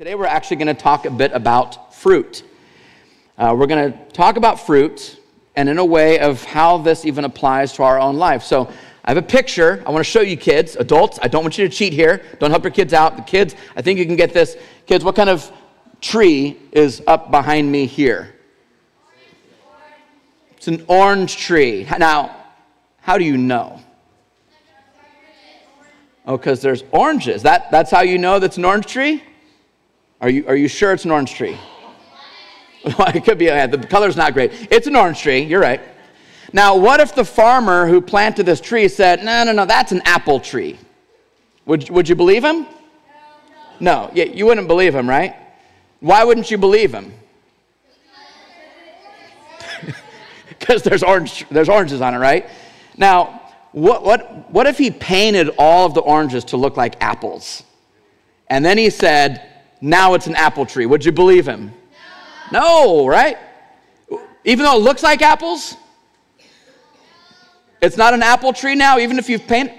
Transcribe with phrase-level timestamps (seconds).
[0.00, 2.42] Today we're actually going to talk a bit about fruit.
[3.36, 5.20] Uh, we're going to talk about fruit
[5.54, 8.42] and in a way of how this even applies to our own life.
[8.42, 8.72] So
[9.04, 9.84] I have a picture.
[9.84, 11.18] I want to show you kids, adults.
[11.20, 12.24] I don't want you to cheat here.
[12.38, 13.14] Don't help your kids out.
[13.16, 14.56] The kids, I think you can get this.
[14.86, 15.52] Kids, what kind of
[16.00, 18.34] tree is up behind me here?
[20.56, 21.86] It's an orange tree.
[21.98, 22.34] Now,
[23.02, 23.82] how do you know?
[26.24, 27.42] Oh, because there's oranges.
[27.42, 29.24] That, that's how you know that's an orange tree?
[30.20, 31.56] Are you, are you sure it's an orange tree?
[32.84, 34.68] it could be, yeah, the color's not great.
[34.70, 35.80] It's an orange tree, you're right.
[36.52, 40.02] Now, what if the farmer who planted this tree said, no, no, no, that's an
[40.04, 40.78] apple tree?
[41.66, 42.66] Would, would you believe him?
[43.78, 44.10] No, no.
[44.12, 45.36] Yeah, you wouldn't believe him, right?
[46.00, 47.12] Why wouldn't you believe him?
[50.48, 52.46] Because there's, orange, there's oranges on it, right?
[52.98, 53.40] Now,
[53.72, 57.62] what, what, what if he painted all of the oranges to look like apples?
[58.48, 59.50] And then he said,
[59.80, 60.86] now it's an apple tree.
[60.86, 61.72] Would you believe him?
[62.52, 63.38] No, no right?
[64.44, 65.76] Even though it looks like apples?
[67.80, 69.74] It's not an apple tree now, even if you've painted.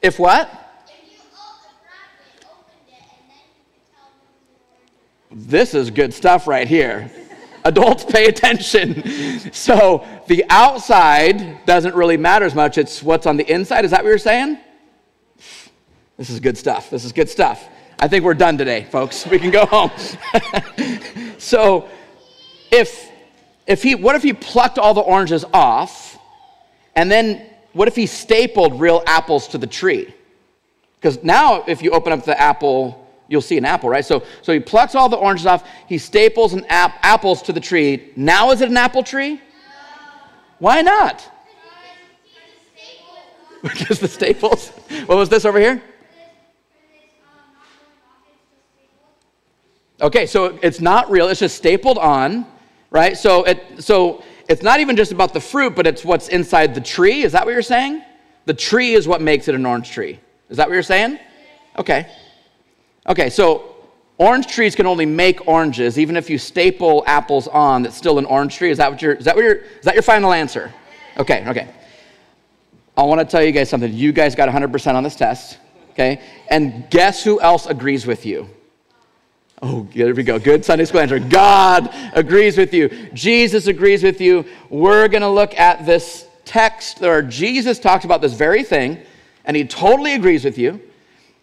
[0.00, 0.50] If what?
[5.30, 7.10] This is good stuff right here.
[7.64, 9.50] Adults, pay attention.
[9.52, 12.78] So the outside doesn't really matter as much.
[12.78, 13.84] It's what's on the inside.
[13.84, 14.58] Is that what you're saying?
[16.16, 16.90] This is good stuff.
[16.90, 17.68] This is good stuff.
[17.98, 19.26] I think we're done today, folks.
[19.26, 19.90] We can go home.
[21.38, 21.88] so,
[22.70, 23.10] if
[23.66, 26.18] if he what if he plucked all the oranges off
[26.94, 30.14] and then what if he stapled real apples to the tree?
[30.96, 34.04] Because now if you open up the apple, you'll see an apple, right?
[34.04, 37.60] So so he plucks all the oranges off, he staples an ap- apples to the
[37.60, 38.12] tree.
[38.16, 39.40] Now is it an apple tree?
[40.58, 41.30] Why not?
[43.62, 44.68] Because the staples.
[45.06, 45.82] What was this over here?
[50.00, 52.46] Okay, so it's not real, it's just stapled on,
[52.90, 53.16] right?
[53.16, 56.80] So, it, so it's not even just about the fruit, but it's what's inside the
[56.80, 57.22] tree.
[57.22, 58.02] Is that what you're saying?
[58.46, 60.20] The tree is what makes it an orange tree.
[60.50, 61.18] Is that what you're saying?
[61.78, 62.08] Okay.
[63.06, 63.76] Okay, so
[64.18, 68.24] orange trees can only make oranges, even if you staple apples on, that's still an
[68.26, 68.70] orange tree.
[68.70, 70.72] Is that what you're, is that what you're, is that your final answer?
[71.18, 71.68] Okay, okay.
[72.96, 73.92] I want to tell you guys something.
[73.92, 75.58] You guys got 100% on this test,
[75.90, 76.20] okay?
[76.48, 78.48] And guess who else agrees with you?
[79.62, 80.38] Oh, there we go.
[80.38, 81.18] Good Sunday school answer.
[81.18, 82.88] God agrees with you.
[83.14, 84.44] Jesus agrees with you.
[84.68, 88.98] We're going to look at this text where Jesus talks about this very thing,
[89.44, 90.80] and he totally agrees with you.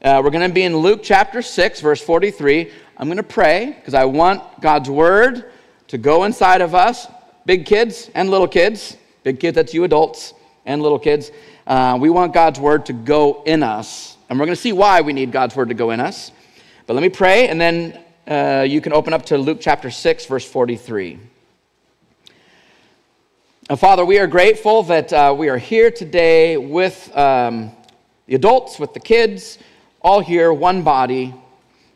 [0.03, 2.71] Uh, we're going to be in Luke chapter 6, verse 43.
[2.97, 5.51] I'm going to pray because I want God's word
[5.87, 7.07] to go inside of us,
[7.45, 8.97] big kids and little kids.
[9.23, 10.33] Big kids, that's you adults
[10.65, 11.31] and little kids.
[11.67, 14.17] Uh, we want God's word to go in us.
[14.29, 16.31] And we're going to see why we need God's word to go in us.
[16.87, 20.25] But let me pray, and then uh, you can open up to Luke chapter 6,
[20.25, 21.19] verse 43.
[23.69, 27.71] Uh, Father, we are grateful that uh, we are here today with um,
[28.25, 29.59] the adults, with the kids,
[30.01, 31.35] all here, one body,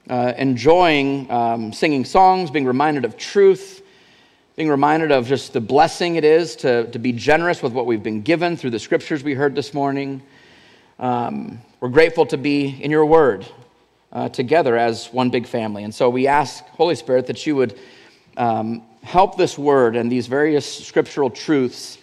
[0.07, 3.81] uh, enjoying um, singing songs, being reminded of truth,
[4.55, 8.03] being reminded of just the blessing it is to, to be generous with what we've
[8.03, 10.21] been given through the scriptures we heard this morning.
[10.99, 13.47] Um, we're grateful to be in your word
[14.15, 15.83] uh, together as one big family.
[15.83, 17.77] And so we ask, Holy Spirit, that you would
[18.37, 21.97] um, help this word and these various scriptural truths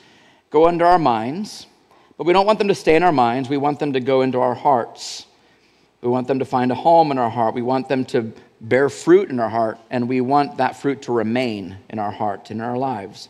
[0.51, 1.67] go into our minds.
[2.19, 4.21] But we don't want them to stay in our minds, we want them to go
[4.21, 5.27] into our hearts.
[6.03, 7.55] We want them to find a home in our heart.
[7.55, 11.13] We want them to bear fruit in our heart, and we want that fruit to
[11.13, 13.29] remain in our heart, in our lives.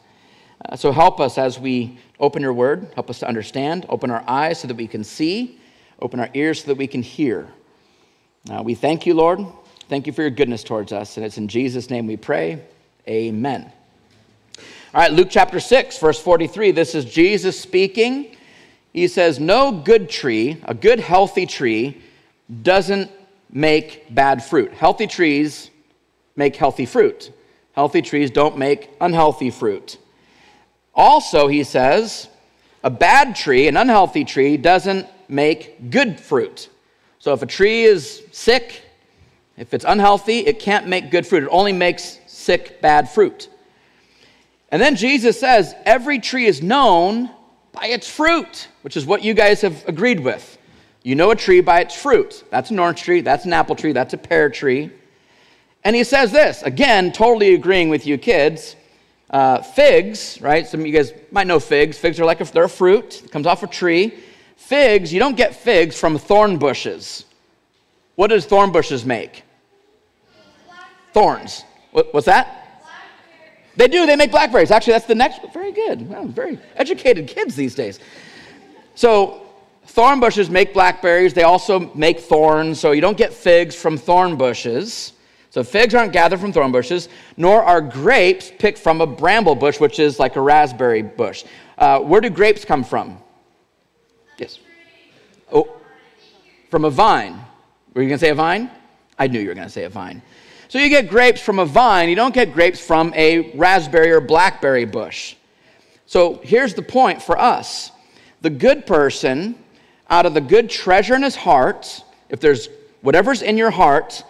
[0.64, 2.90] Uh, so help us as we open your word.
[2.94, 3.84] Help us to understand.
[3.90, 5.60] Open our eyes so that we can see.
[6.00, 7.46] Open our ears so that we can hear.
[8.50, 9.40] Uh, we thank you, Lord.
[9.88, 11.16] Thank you for your goodness towards us.
[11.16, 12.62] And it's in Jesus' name we pray.
[13.08, 13.70] Amen.
[14.58, 16.72] All right, Luke chapter 6, verse 43.
[16.72, 18.36] This is Jesus speaking.
[18.92, 22.02] He says, No good tree, a good, healthy tree,
[22.62, 23.10] doesn't
[23.50, 24.72] make bad fruit.
[24.72, 25.70] Healthy trees
[26.36, 27.32] make healthy fruit.
[27.72, 29.98] Healthy trees don't make unhealthy fruit.
[30.94, 32.28] Also, he says,
[32.84, 36.68] a bad tree, an unhealthy tree, doesn't make good fruit.
[37.22, 38.82] So if a tree is sick,
[39.56, 41.44] if it's unhealthy, it can't make good fruit.
[41.44, 43.48] It only makes sick, bad fruit.
[44.72, 47.30] And then Jesus says, every tree is known
[47.70, 50.58] by its fruit, which is what you guys have agreed with.
[51.04, 52.42] You know a tree by its fruit.
[52.50, 54.90] That's an orange tree, that's an apple tree, that's a pear tree.
[55.84, 58.74] And he says this, again, totally agreeing with you kids.
[59.30, 60.66] Uh, figs, right?
[60.66, 61.96] Some of you guys might know figs.
[61.96, 64.12] Figs are like a, they're a fruit, it comes off a tree.
[64.56, 67.24] Figs, you don't get figs from thorn bushes.
[68.14, 69.42] What does thorn bushes make?
[71.12, 71.64] Thorns.
[71.90, 72.58] What, what's that?
[73.76, 74.70] They do, they make blackberries.
[74.70, 76.08] Actually, that's the next, very good.
[76.08, 78.00] Wow, very educated kids these days.
[78.94, 79.46] So,
[79.86, 81.32] thorn bushes make blackberries.
[81.32, 85.14] They also make thorns, so you don't get figs from thorn bushes.
[85.48, 89.80] So, figs aren't gathered from thorn bushes, nor are grapes picked from a bramble bush,
[89.80, 91.44] which is like a raspberry bush.
[91.78, 93.18] Uh, where do grapes come from?
[94.36, 94.58] Yes.
[95.50, 95.68] Oh,
[96.72, 97.38] from a vine.
[97.92, 98.70] Were you going to say a vine?
[99.18, 100.22] I knew you were going to say a vine.
[100.68, 104.22] So you get grapes from a vine, you don't get grapes from a raspberry or
[104.22, 105.36] blackberry bush.
[106.06, 107.92] So here's the point for us
[108.40, 109.54] the good person,
[110.08, 112.70] out of the good treasure in his heart, if there's
[113.02, 114.24] whatever's in your heart,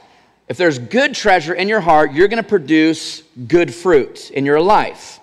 [0.49, 4.61] if there's good treasure in your heart, you're going to produce good fruit in your
[4.61, 5.21] life,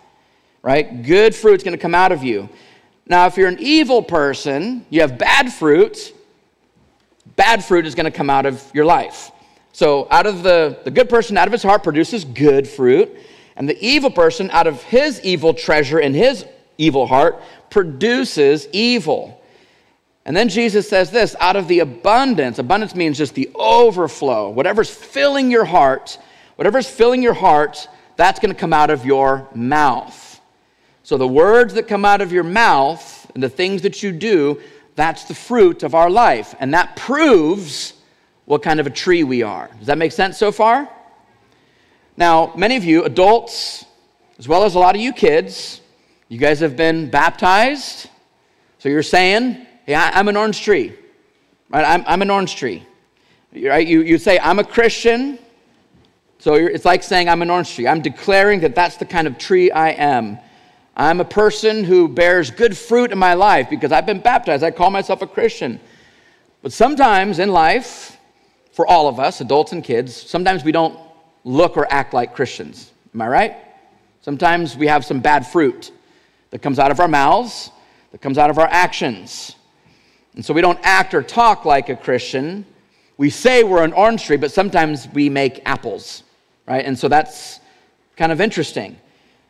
[0.62, 1.04] right?
[1.04, 2.48] Good fruit's going to come out of you.
[3.06, 6.13] Now, if you're an evil person, you have bad fruit,
[7.36, 9.31] bad fruit is going to come out of your life.
[9.72, 13.16] So, out of the, the good person, out of his heart, produces good fruit.
[13.56, 16.46] And the evil person, out of his evil treasure in his
[16.78, 19.42] evil heart, produces evil.
[20.26, 24.90] And then Jesus says this out of the abundance, abundance means just the overflow, whatever's
[24.90, 26.18] filling your heart,
[26.56, 30.42] whatever's filling your heart, that's going to come out of your mouth.
[31.04, 34.62] So, the words that come out of your mouth and the things that you do,
[35.00, 36.54] that's the fruit of our life.
[36.60, 37.94] And that proves
[38.46, 39.69] what kind of a tree we are.
[39.78, 40.90] Does that make sense so far?
[42.18, 43.86] Now, many of you, adults,
[44.38, 45.80] as well as a lot of you kids,
[46.28, 48.10] you guys have been baptized.
[48.80, 50.94] So you're saying, hey, I'm an orange tree.
[51.69, 51.86] Right?
[51.86, 52.86] I'm, I'm an orange tree.
[53.54, 53.88] Right?
[53.88, 55.40] You, you say, I'm a Christian.
[56.40, 57.88] So it's like saying, I'm an orange tree.
[57.88, 60.40] I'm declaring that that's the kind of tree I am.
[61.00, 64.66] I'm a person who bears good fruit in my life because I've been baptized.
[64.66, 65.80] I call myself a Christian.
[66.62, 68.18] But sometimes in life,
[68.74, 71.00] for all of us, adults and kids, sometimes we don't
[71.46, 72.92] look or act like Christians.
[73.13, 73.56] Am I right?
[74.19, 75.94] Sometimes we have some bad fruit
[76.50, 77.72] that comes out of our mouths,
[78.12, 79.56] that comes out of our actions.
[80.36, 82.66] And so we don't act or talk like a Christian.
[83.16, 86.24] We say we're an orange tree, but sometimes we make apples,
[86.68, 86.84] right?
[86.84, 87.62] And so that's
[88.18, 88.98] kind of interesting.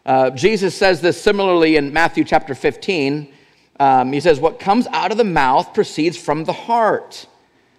[0.09, 3.31] Uh, Jesus says this similarly in Matthew chapter 15.
[3.79, 7.27] Um, he says, What comes out of the mouth proceeds from the heart.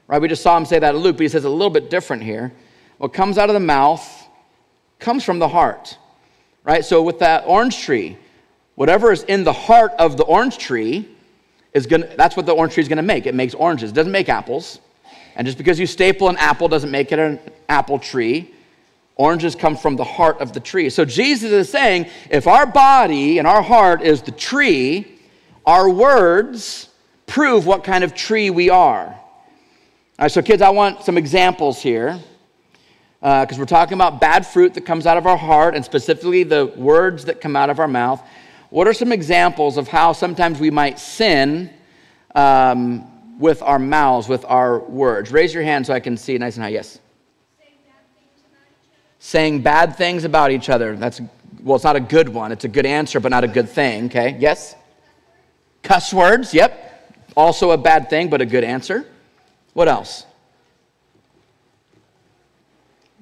[0.06, 0.23] Right?
[0.23, 2.23] We just saw him say that in Luke, but he says a little bit different
[2.23, 2.53] here.
[2.99, 4.29] What comes out of the mouth
[5.00, 5.99] comes from the heart.
[6.62, 6.85] Right?
[6.85, 8.17] So with that orange tree,
[8.76, 11.09] whatever is in the heart of the orange tree
[11.75, 13.26] is going that's what the orange tree is going to make.
[13.26, 13.91] It makes oranges.
[13.91, 14.79] It doesn't make apples.
[15.35, 18.55] And just because you staple an apple doesn't make it an apple tree.
[19.20, 20.88] Oranges come from the heart of the tree.
[20.88, 25.20] So Jesus is saying if our body and our heart is the tree,
[25.67, 26.88] our words
[27.26, 29.08] prove what kind of tree we are.
[29.08, 29.14] All
[30.19, 32.19] right, so kids, I want some examples here
[33.20, 36.43] because uh, we're talking about bad fruit that comes out of our heart and specifically
[36.43, 38.26] the words that come out of our mouth.
[38.70, 41.69] What are some examples of how sometimes we might sin
[42.34, 45.31] um, with our mouths, with our words?
[45.31, 46.70] Raise your hand so I can see nice and high.
[46.70, 47.00] Yes.
[49.20, 50.96] Saying bad things about each other.
[50.96, 51.20] That's
[51.62, 52.52] well, it's not a good one.
[52.52, 54.06] It's a good answer, but not a good thing.
[54.06, 54.37] Okay.
[54.40, 54.75] Yes.
[55.82, 56.52] Cuss words.
[56.55, 56.88] Yep.
[57.37, 59.06] Also a bad thing, but a good answer.
[59.75, 60.26] What else?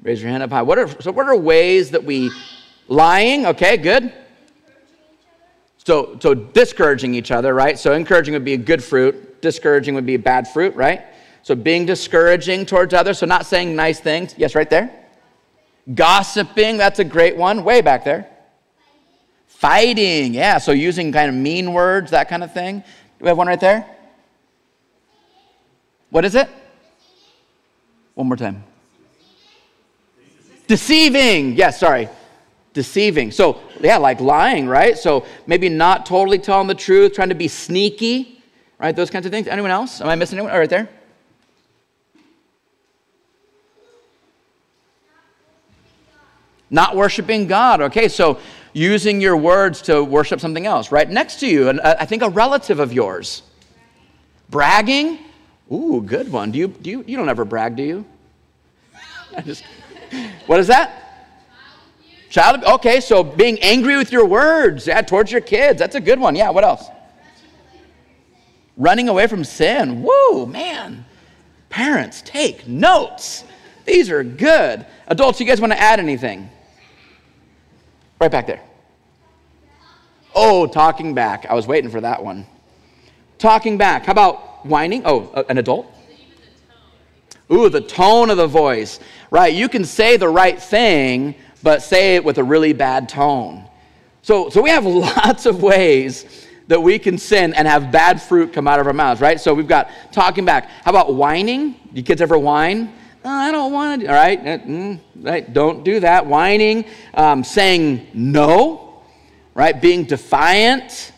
[0.03, 0.63] Raise your hand up high.
[0.63, 2.31] What are, so, what are ways that we
[2.87, 3.47] lying?
[3.47, 4.13] Okay, good.
[5.85, 7.79] So, so discouraging each other, right?
[7.79, 9.41] So encouraging would be a good fruit.
[9.41, 11.03] Discouraging would be a bad fruit, right?
[11.43, 13.19] So being discouraging towards others.
[13.19, 14.35] So not saying nice things.
[14.37, 15.08] Yes, right there.
[15.95, 16.77] Gossiping.
[16.77, 17.65] That's a great one.
[17.65, 18.29] Way back there.
[19.47, 20.35] Fighting.
[20.35, 20.59] Yeah.
[20.59, 22.81] So using kind of mean words, that kind of thing.
[22.81, 22.85] Do
[23.25, 23.87] we have one right there?
[26.11, 26.49] What is it?
[28.15, 28.65] One more time.
[30.67, 31.55] Deceiving.
[31.55, 32.09] Yes, sorry.
[32.75, 33.31] Deceiving.
[33.31, 34.97] So, yeah, like lying, right?
[34.97, 38.43] So maybe not totally telling the truth, trying to be sneaky,
[38.79, 38.95] right?
[38.95, 39.49] Those kinds of things.
[39.49, 40.01] Anyone else?
[40.01, 40.55] Am I missing anyone?
[40.55, 40.89] Oh, right there.
[46.71, 47.81] Not worshiping God.
[47.81, 48.39] Okay, so
[48.73, 52.29] using your words to worship something else right next to you, and I think a
[52.29, 53.43] relative of yours.
[54.51, 55.19] Bragging.
[55.73, 56.51] Ooh, good one.
[56.51, 58.05] Do you, do you, you don't ever brag, do you?
[59.37, 59.65] I Just,
[60.47, 61.05] what is that?
[62.31, 66.21] Child, okay, so being angry with your words, yeah, towards your kids, that's a good
[66.21, 66.37] one.
[66.37, 66.85] Yeah, what else?
[68.77, 70.03] Running away from sin.
[70.07, 71.05] Whoa, man.
[71.71, 73.45] Parents, take notes.
[73.87, 74.87] These are good.
[75.07, 76.51] Adults, you guys want to add anything?
[78.21, 78.61] Right back there.
[80.35, 81.47] Oh, talking back.
[81.49, 82.47] I was waiting for that one.
[83.39, 84.07] Talking back.
[84.07, 85.03] How about whining?
[85.05, 85.87] Oh, an adult?
[87.51, 89.55] Ooh, the tone of the voice, right?
[89.55, 93.65] You can say the right thing, but say it with a really bad tone.
[94.23, 98.53] So, so we have lots of ways that we can sin and have bad fruit
[98.53, 99.41] come out of our mouths, right?
[99.41, 100.69] So we've got talking back.
[100.69, 101.77] How about whining?
[101.95, 102.93] You kids ever whine?
[103.25, 104.09] Oh, I don't want to.
[104.09, 105.53] All right, uh, mm, right.
[105.53, 106.27] Don't do that.
[106.27, 106.85] Whining,
[107.15, 109.03] um, saying no,
[109.55, 109.81] right?
[109.81, 111.13] Being defiant.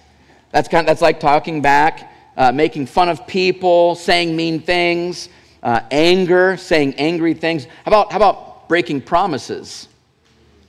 [0.50, 0.80] That's kind.
[0.80, 2.06] Of, that's like talking back.
[2.36, 5.28] Uh, making fun of people, saying mean things,
[5.62, 7.64] uh, anger, saying angry things.
[7.64, 9.88] How about how about breaking promises?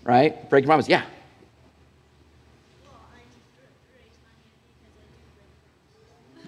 [0.04, 0.50] Right?
[0.50, 0.90] Breaking promises.
[0.90, 1.06] Yeah.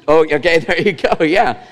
[0.08, 1.24] Oh, okay, there you go.
[1.24, 1.64] Yeah.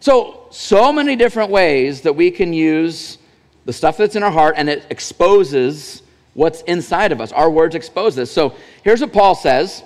[0.00, 3.18] So, so many different ways that we can use
[3.66, 6.02] the stuff that's in our heart and it exposes
[6.34, 7.32] what's inside of us.
[7.32, 8.32] Our words expose this.
[8.32, 9.84] So, here's what Paul says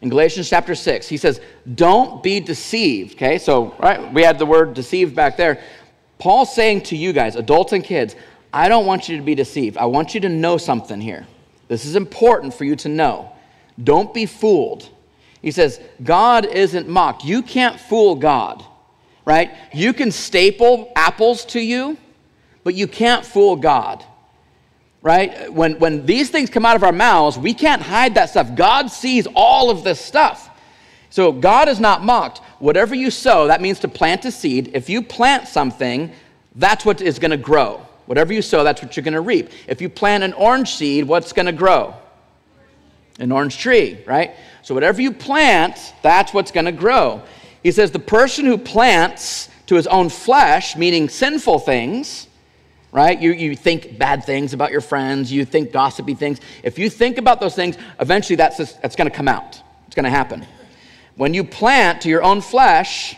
[0.00, 1.08] in Galatians chapter 6.
[1.08, 1.40] He says,
[1.74, 3.14] Don't be deceived.
[3.14, 5.62] Okay, so, right, we had the word deceived back there.
[6.18, 8.16] Paul's saying to you guys, adults and kids,
[8.52, 9.76] I don't want you to be deceived.
[9.76, 11.26] I want you to know something here.
[11.68, 13.32] This is important for you to know.
[13.82, 14.88] Don't be fooled.
[15.42, 17.24] He says, God isn't mocked.
[17.24, 18.64] You can't fool God,
[19.26, 19.50] right?
[19.74, 21.98] You can staple apples to you,
[22.64, 24.02] but you can't fool God,
[25.02, 25.52] right?
[25.52, 28.54] When, when these things come out of our mouths, we can't hide that stuff.
[28.54, 30.48] God sees all of this stuff.
[31.10, 32.38] So God is not mocked.
[32.60, 34.70] Whatever you sow, that means to plant a seed.
[34.74, 36.12] If you plant something,
[36.54, 37.86] that's what is going to grow.
[38.06, 39.50] Whatever you sow, that's what you're going to reap.
[39.66, 41.94] If you plant an orange seed, what's going to grow?
[43.18, 44.36] An orange tree, right?
[44.62, 47.22] So whatever you plant, that's what's going to grow.
[47.66, 52.28] He says the person who plants to his own flesh, meaning sinful things,
[52.92, 53.20] right?
[53.20, 56.38] You, you think bad things about your friends, you think gossipy things.
[56.62, 59.60] If you think about those things, eventually that's, that's going to come out.
[59.88, 60.46] It's going to happen.
[61.16, 63.16] When you plant to your own flesh,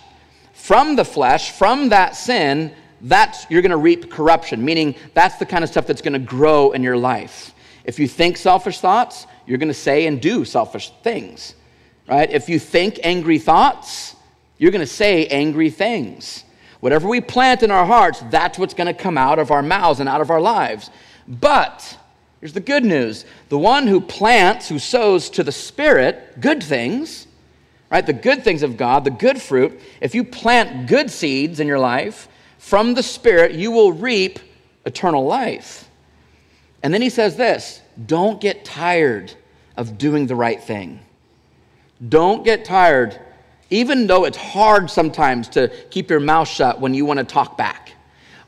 [0.54, 5.44] from the flesh, from that sin, that's you're going to reap corruption, meaning that's the
[5.44, 7.52] kind of stuff that's going to grow in your life.
[7.84, 11.54] If you think selfish thoughts, you're going to say and do selfish things,
[12.08, 12.30] right?
[12.30, 14.14] If you think angry thoughts,
[14.58, 16.44] you're going to say angry things.
[16.80, 20.00] Whatever we plant in our hearts, that's what's going to come out of our mouths
[20.00, 20.90] and out of our lives.
[21.26, 21.98] But
[22.40, 27.26] here's the good news the one who plants, who sows to the Spirit good things,
[27.90, 28.04] right?
[28.04, 31.78] The good things of God, the good fruit, if you plant good seeds in your
[31.78, 34.38] life from the Spirit, you will reap
[34.84, 35.88] eternal life.
[36.82, 39.32] And then he says this don't get tired
[39.76, 41.00] of doing the right thing.
[42.08, 43.18] Don't get tired,
[43.70, 47.56] even though it's hard sometimes to keep your mouth shut when you want to talk
[47.56, 47.92] back.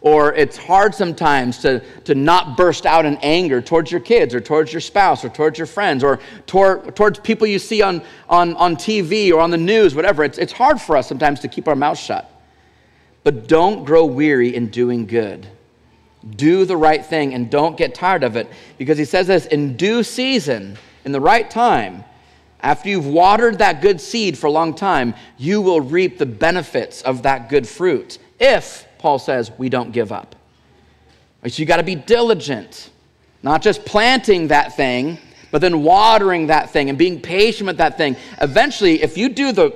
[0.02, 4.40] Or it's hard sometimes to, to not burst out in anger towards your kids or
[4.40, 8.56] towards your spouse or towards your friends or toward, towards people you see on, on,
[8.56, 10.24] on TV or on the news, whatever.
[10.24, 12.30] It's, it's hard for us sometimes to keep our mouth shut.
[13.24, 15.46] But don't grow weary in doing good.
[16.36, 18.48] Do the right thing and don't get tired of it
[18.78, 22.04] because he says this in due season, in the right time,
[22.62, 27.02] after you've watered that good seed for a long time, you will reap the benefits
[27.02, 28.18] of that good fruit.
[28.38, 30.36] If, Paul says, we don't give up.
[31.46, 32.90] So you got to be diligent,
[33.42, 35.18] not just planting that thing,
[35.50, 38.16] but then watering that thing and being patient with that thing.
[38.40, 39.72] Eventually, if you do the,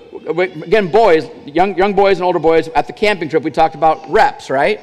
[0.67, 4.09] again, boys, young, young boys and older boys, at the camping trip, we talked about
[4.11, 4.81] reps, right?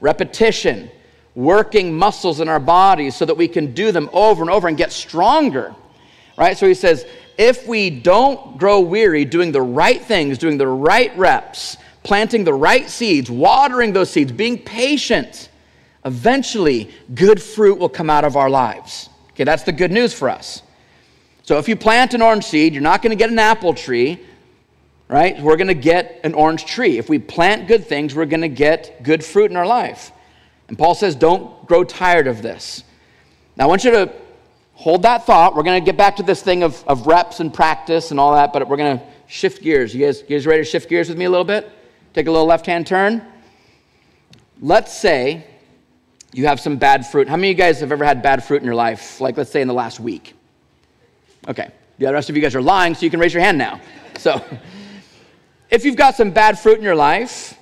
[0.00, 0.90] Repetition
[1.38, 4.76] working muscles in our bodies so that we can do them over and over and
[4.76, 5.72] get stronger.
[6.36, 6.58] Right?
[6.58, 7.06] So he says,
[7.38, 12.52] if we don't grow weary doing the right things, doing the right reps, planting the
[12.52, 15.48] right seeds, watering those seeds, being patient,
[16.04, 19.08] eventually good fruit will come out of our lives.
[19.30, 20.62] Okay, that's the good news for us.
[21.44, 24.20] So if you plant an orange seed, you're not going to get an apple tree,
[25.06, 25.40] right?
[25.40, 26.98] We're going to get an orange tree.
[26.98, 30.10] If we plant good things, we're going to get good fruit in our life.
[30.66, 32.82] And Paul says, don't grow tired of this.
[33.56, 34.12] Now, I want you to
[34.78, 35.56] hold that thought.
[35.56, 38.32] We're going to get back to this thing of, of reps and practice and all
[38.34, 39.92] that, but we're going to shift gears.
[39.92, 41.68] You guys, you guys ready to shift gears with me a little bit?
[42.14, 43.26] Take a little left hand turn.
[44.60, 45.44] Let's say
[46.32, 47.28] you have some bad fruit.
[47.28, 49.20] How many of you guys have ever had bad fruit in your life?
[49.20, 50.34] Like, let's say in the last week.
[51.48, 51.72] Okay.
[51.98, 53.80] The rest of you guys are lying, so you can raise your hand now.
[54.16, 54.40] So,
[55.70, 57.58] if you've got some bad fruit in your life,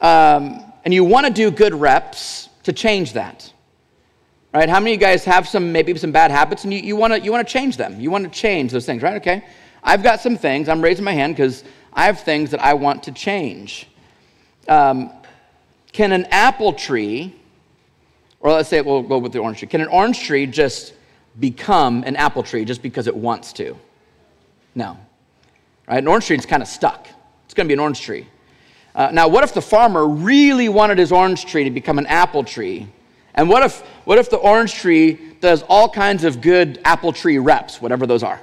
[0.00, 3.52] um, and you want to do good reps to change that.
[4.66, 7.12] How many of you guys have some maybe some bad habits and you, you want
[7.12, 8.00] to you want to change them?
[8.00, 9.16] You want to change those things, right?
[9.16, 9.44] Okay.
[9.82, 10.68] I've got some things.
[10.68, 13.88] I'm raising my hand because I have things that I want to change.
[14.68, 15.10] Um,
[15.92, 17.34] can an apple tree,
[18.40, 20.94] or let's say we'll go with the orange tree, can an orange tree just
[21.38, 23.76] become an apple tree just because it wants to?
[24.74, 24.98] No.
[25.86, 25.98] Right?
[25.98, 27.08] An orange tree is kind of stuck.
[27.44, 28.26] It's going to be an orange tree.
[28.94, 32.44] Uh, now, what if the farmer really wanted his orange tree to become an apple
[32.44, 32.88] tree?
[33.38, 37.38] And what if, what if the orange tree does all kinds of good apple tree
[37.38, 38.40] reps, whatever those are?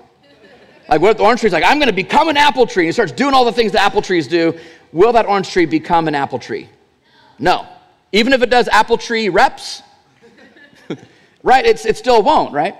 [0.88, 2.88] Like, what if the orange tree's like, I'm going to become an apple tree, and
[2.88, 4.58] he starts doing all the things that apple trees do?
[4.94, 6.70] Will that orange tree become an apple tree?
[7.38, 7.68] No.
[8.14, 9.84] Even if it does apple tree reps,
[11.44, 11.66] right?
[11.66, 12.76] It's, it still won't, right?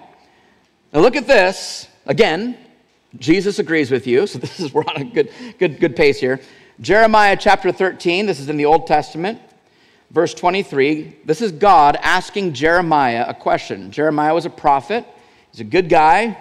[0.94, 1.90] Now, look at this.
[2.06, 2.58] Again,
[3.20, 6.40] Jesus agrees with you, so this is we're on a good, good, good pace here.
[6.80, 9.42] Jeremiah chapter 13, this is in the Old Testament,
[10.12, 11.18] verse 23.
[11.26, 13.92] This is God asking Jeremiah a question.
[13.92, 15.06] Jeremiah was a prophet,
[15.52, 16.38] he's a good guy.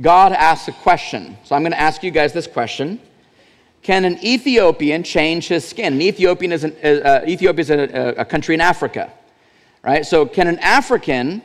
[0.00, 1.36] God asks a question.
[1.44, 3.00] So I'm going to ask you guys this question
[3.82, 5.94] Can an Ethiopian change his skin?
[5.94, 9.12] An Ethiopian is, an, uh, Ethiopia is a, a country in Africa,
[9.82, 10.04] right?
[10.04, 11.42] So can an African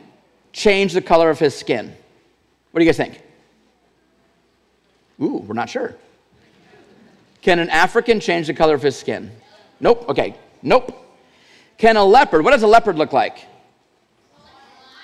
[0.52, 1.94] change the color of his skin?
[2.70, 3.20] What do you guys think?
[5.20, 5.94] Ooh, we're not sure.
[7.42, 9.30] Can an African change the color of his skin?
[9.80, 10.08] Nope.
[10.08, 10.36] Okay.
[10.62, 10.96] Nope.
[11.80, 13.46] Can a leopard, what does a leopard look like?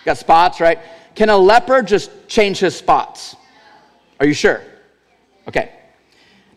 [0.05, 0.79] Got spots, right?
[1.15, 3.35] Can a leopard just change his spots?
[4.21, 4.61] Are you sure?
[5.49, 5.73] Okay.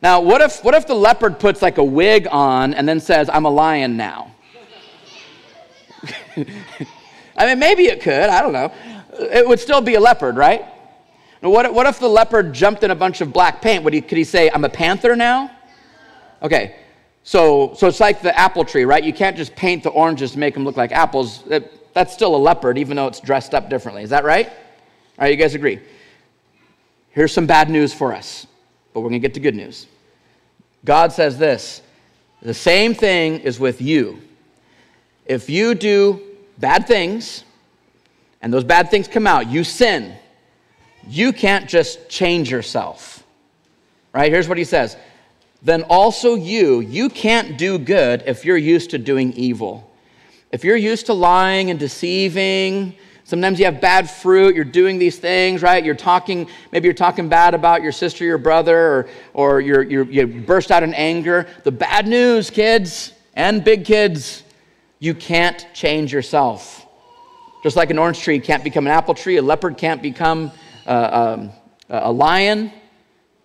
[0.02, 3.30] Now, what if, what if the leopard puts like a wig on and then says,
[3.30, 4.36] I'm a lion now?
[6.36, 8.30] I mean, maybe it could.
[8.30, 8.74] I don't know.
[9.14, 10.66] It would still be a leopard, right?
[11.42, 13.86] Now, what, what if the leopard jumped in a bunch of black paint?
[13.86, 15.50] Would he, could he say, I'm a panther now?
[16.44, 16.76] Okay,
[17.24, 19.04] so, so it's like the apple tree, right?
[19.04, 21.44] You can't just paint the oranges to make them look like apples.
[21.48, 24.04] It, that's still a leopard, even though it's dressed up differently.
[24.04, 24.48] Is that right?
[24.48, 24.56] All
[25.20, 25.80] right, you guys agree?
[27.10, 28.48] Here's some bad news for us,
[28.94, 29.88] but we're going to get to good news.
[30.86, 31.82] God says this
[32.42, 34.22] the same thing is with you.
[35.26, 36.22] If you do
[36.58, 37.44] bad things,
[38.42, 40.16] and those bad things come out, you sin,
[41.08, 43.24] you can't just change yourself.
[44.14, 44.32] Right?
[44.32, 44.96] Here's what he says
[45.62, 49.92] then also you, you can't do good if you're used to doing evil.
[50.52, 55.20] If you're used to lying and deceiving, sometimes you have bad fruit, you're doing these
[55.20, 55.84] things, right?
[55.84, 60.06] You're talking, maybe you're talking bad about your sister, your brother, or, or you're, you're,
[60.06, 61.46] you burst out in anger.
[61.64, 64.44] The bad news, kids and big kids,
[65.00, 66.88] you can't change yourself.
[67.64, 70.52] Just like an orange tree can't become an apple tree, a leopard can't become
[70.88, 71.52] uh, um,
[71.90, 72.72] a lion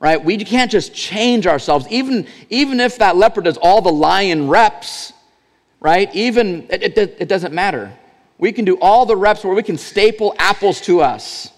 [0.04, 0.22] right?
[0.22, 1.86] We can't just change ourselves.
[1.88, 5.14] Even, even if that leopard does all the lion reps,
[5.80, 6.14] right?
[6.14, 7.90] Even, it, it, it doesn't matter.
[8.36, 11.50] We can do all the reps where we can staple apples to us.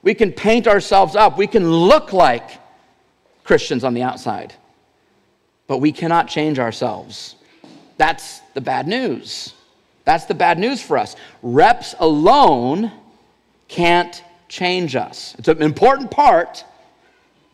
[0.00, 1.36] We can paint ourselves up.
[1.36, 2.48] We can look like
[3.44, 4.54] Christians on the outside.
[5.66, 7.34] But we cannot change ourselves.
[7.98, 9.52] That's the bad news.
[10.06, 11.14] That's the bad news for us.
[11.42, 12.90] Reps alone
[13.68, 15.36] can't change us.
[15.38, 16.64] It's an important part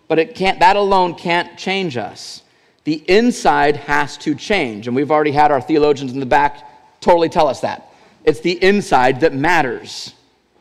[0.09, 2.43] but it can't, that alone can't change us.
[2.85, 4.87] The inside has to change.
[4.87, 7.93] And we've already had our theologians in the back totally tell us that.
[8.25, 10.15] It's the inside that matters,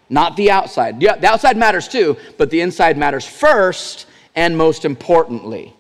[0.10, 1.02] not the outside.
[1.02, 5.74] Yeah, the outside matters too, but the inside matters first and most importantly.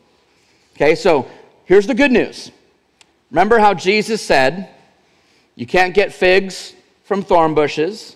[0.75, 1.27] Okay, so
[1.65, 2.51] here's the good news.
[3.29, 4.69] Remember how Jesus said,
[5.55, 8.15] You can't get figs from thorn bushes,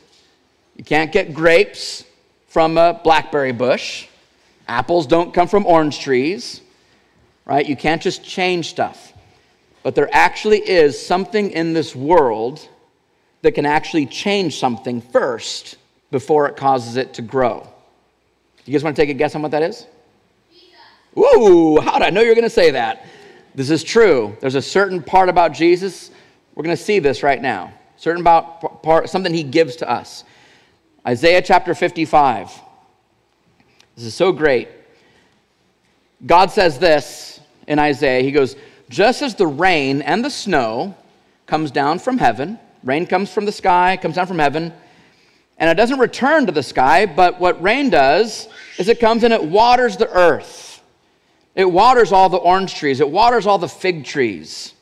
[0.75, 2.03] you can't get grapes
[2.47, 4.07] from a blackberry bush.
[4.67, 6.61] Apples don't come from orange trees,
[7.45, 7.65] right?
[7.65, 9.13] You can't just change stuff.
[9.83, 12.67] But there actually is something in this world
[13.43, 15.77] that can actually change something first
[16.09, 17.67] before it causes it to grow.
[18.65, 19.85] You guys want to take a guess on what that is?
[21.17, 23.05] Ooh, how did I know you were going to say that?
[23.53, 24.35] This is true.
[24.41, 26.11] There's a certain part about Jesus.
[26.55, 27.73] We're going to see this right now.
[27.97, 30.23] Certain about part, something he gives to us.
[31.07, 32.51] Isaiah chapter 55.
[33.95, 34.67] This is so great.
[36.25, 38.21] God says this in Isaiah.
[38.21, 38.55] He goes,
[38.89, 40.95] Just as the rain and the snow
[41.45, 44.73] comes down from heaven, rain comes from the sky, comes down from heaven,
[45.57, 49.33] and it doesn't return to the sky, but what rain does is it comes and
[49.33, 50.83] it waters the earth.
[51.55, 54.73] It waters all the orange trees, it waters all the fig trees,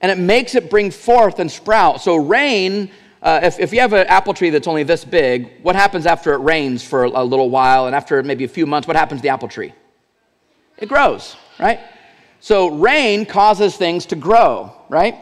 [0.00, 2.00] and it makes it bring forth and sprout.
[2.00, 2.90] So, rain
[3.22, 6.32] uh, if, if you have an apple tree that's only this big, what happens after
[6.32, 9.22] it rains for a little while and after maybe a few months, what happens to
[9.22, 9.74] the apple tree?
[10.78, 11.80] It grows, right?
[12.40, 15.16] So rain causes things to grow, right?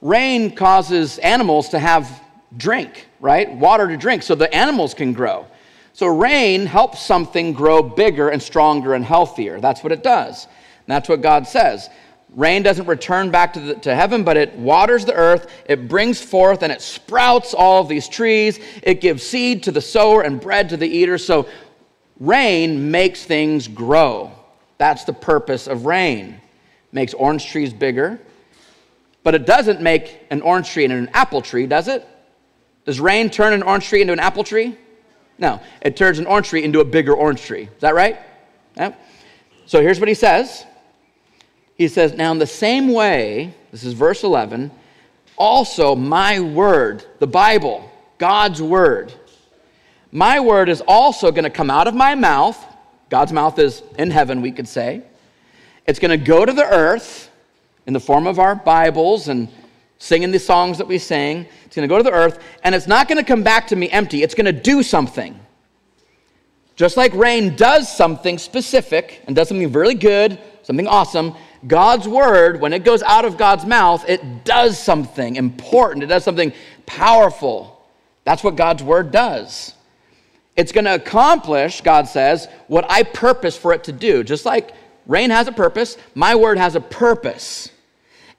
[0.00, 2.22] Rain causes animals to have
[2.56, 3.52] drink, right?
[3.52, 5.46] Water to drink so the animals can grow.
[5.92, 9.60] So rain helps something grow bigger and stronger and healthier.
[9.60, 10.44] That's what it does.
[10.44, 11.90] And that's what God says.
[12.34, 16.20] Rain doesn't return back to, the, to heaven, but it waters the earth, it brings
[16.20, 18.60] forth, and it sprouts all of these trees.
[18.82, 21.18] It gives seed to the sower and bread to the eater.
[21.18, 21.48] So,
[22.20, 24.32] rain makes things grow.
[24.76, 26.40] That's the purpose of rain.
[26.92, 28.20] makes orange trees bigger,
[29.22, 32.06] but it doesn't make an orange tree into an apple tree, does it?
[32.84, 34.76] Does rain turn an orange tree into an apple tree?
[35.38, 37.64] No, it turns an orange tree into a bigger orange tree.
[37.64, 38.18] Is that right?
[38.76, 38.94] Yeah.
[39.66, 40.64] So here's what he says.
[41.78, 44.70] He says, Now, in the same way, this is verse 11,
[45.36, 49.14] also my word, the Bible, God's word,
[50.10, 52.62] my word is also going to come out of my mouth.
[53.10, 55.02] God's mouth is in heaven, we could say.
[55.86, 57.30] It's going to go to the earth
[57.86, 59.48] in the form of our Bibles and
[59.98, 61.46] singing the songs that we sing.
[61.66, 63.76] It's going to go to the earth, and it's not going to come back to
[63.76, 64.22] me empty.
[64.22, 65.38] It's going to do something.
[66.74, 71.34] Just like rain does something specific and does something really good, something awesome,
[71.66, 76.04] God's word, when it goes out of God's mouth, it does something important.
[76.04, 76.52] It does something
[76.86, 77.84] powerful.
[78.24, 79.74] That's what God's word does.
[80.56, 84.22] It's going to accomplish, God says, what I purpose for it to do.
[84.22, 84.72] Just like
[85.06, 87.70] rain has a purpose, my word has a purpose.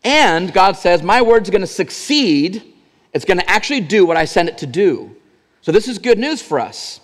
[0.03, 2.73] And God says, My word's going to succeed.
[3.13, 5.15] It's going to actually do what I send it to do.
[5.61, 7.01] So, this is good news for us.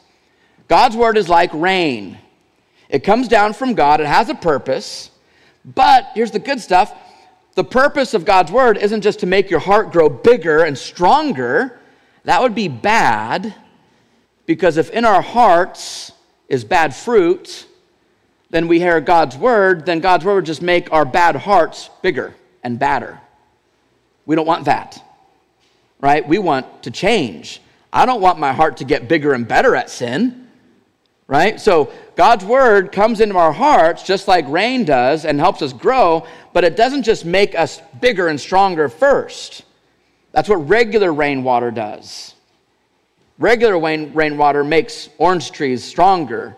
[0.67, 2.17] God's word is like rain,
[2.89, 5.12] it comes down from God, it has a purpose.
[5.65, 6.93] But here's the good stuff
[7.56, 11.80] the purpose of God's word isn't just to make your heart grow bigger and stronger.
[12.25, 13.56] That would be bad
[14.45, 16.12] because if in our hearts
[16.49, 17.65] is bad fruit,
[18.49, 22.36] then we hear God's word, then God's word would just make our bad hearts bigger
[22.62, 23.19] and badder.
[24.25, 25.01] We don't want that,
[26.01, 26.28] right?
[26.28, 27.62] We want to change.
[27.91, 30.44] I don't want my heart to get bigger and better at sin,
[31.27, 31.59] right?
[31.59, 36.25] So God's word comes into our hearts just like rain does and helps us grow,
[36.53, 39.63] but it doesn't just make us bigger and stronger first.
[40.31, 42.33] That's what regular rainwater does.
[43.38, 46.55] Regular rain, rainwater makes orange trees stronger,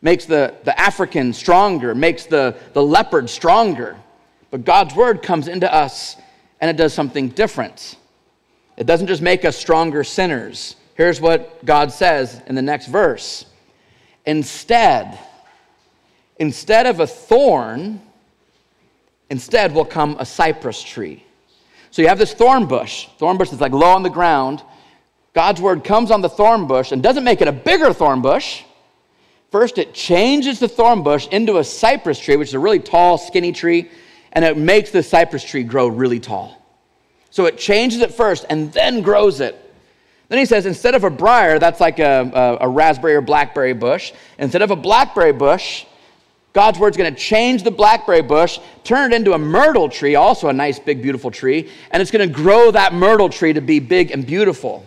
[0.00, 3.96] makes the, the African stronger, makes the, the leopard stronger.
[4.50, 6.16] But God's word comes into us
[6.60, 7.96] and it does something different.
[8.76, 10.76] It doesn't just make us stronger sinners.
[10.94, 13.46] Here's what God says in the next verse
[14.26, 15.18] Instead,
[16.38, 18.00] instead of a thorn,
[19.30, 21.24] instead will come a cypress tree.
[21.90, 23.08] So you have this thorn bush.
[23.18, 24.62] Thorn bush is like low on the ground.
[25.32, 28.62] God's word comes on the thorn bush and doesn't make it a bigger thorn bush.
[29.50, 33.16] First, it changes the thorn bush into a cypress tree, which is a really tall,
[33.16, 33.88] skinny tree
[34.36, 36.62] and it makes the cypress tree grow really tall.
[37.30, 39.65] So it changes it first and then grows it.
[40.28, 43.72] Then he says, instead of a briar, that's like a, a, a raspberry or blackberry
[43.72, 45.84] bush, instead of a blackberry bush,
[46.52, 50.48] God's word's going to change the blackberry bush, turn it into a myrtle tree, also
[50.48, 53.78] a nice, big, beautiful tree, and it's going to grow that myrtle tree to be
[53.78, 54.84] big and beautiful.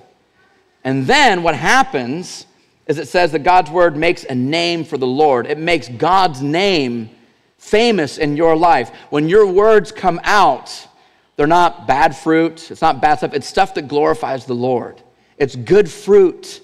[0.83, 2.47] And then what happens
[2.87, 5.45] is it says that God's word makes a name for the Lord.
[5.45, 7.11] It makes God's name
[7.59, 8.89] famous in your life.
[9.11, 10.87] When your words come out,
[11.35, 15.01] they're not bad fruit, it's not bad stuff, it's stuff that glorifies the Lord.
[15.39, 16.61] It's good fruit.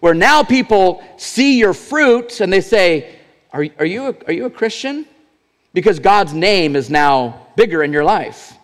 [0.00, 3.16] Where now people see your fruit and they say,
[3.52, 5.06] Are, are, you, a, are you a Christian?
[5.72, 8.54] Because God's name is now bigger in your life.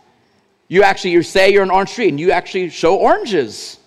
[0.69, 3.79] You actually you say you're an orange tree and you actually show oranges.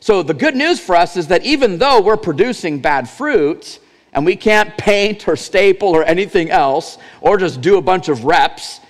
[0.00, 3.80] So the good news for us is that even though we're producing bad fruit,
[4.16, 8.24] and we can't paint or staple or anything else or just do a bunch of
[8.24, 8.80] reps,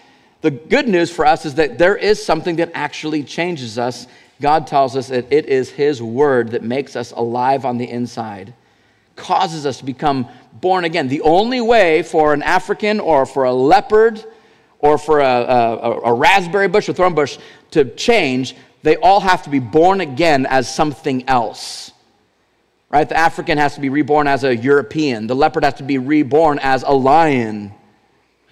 [0.40, 4.06] the good news for us is that there is something that actually changes us.
[4.40, 8.54] God tells us that it is His word that makes us alive on the inside,
[9.16, 11.08] causes us to become born again.
[11.08, 14.24] The only way for an African or for a leopard
[14.78, 17.38] or for a, a, a raspberry bush or thorn bush
[17.70, 21.92] to change, they all have to be born again as something else
[22.90, 23.08] right?
[23.08, 25.26] The African has to be reborn as a European.
[25.26, 27.74] The leopard has to be reborn as a lion,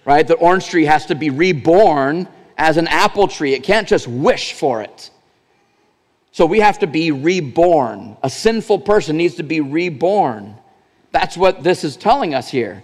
[0.04, 0.26] right?
[0.26, 3.54] The orange tree has to be reborn as an apple tree.
[3.54, 5.10] It can't just wish for it.
[6.34, 8.16] So we have to be reborn.
[8.24, 10.56] A sinful person needs to be reborn.
[11.12, 12.82] That's what this is telling us here.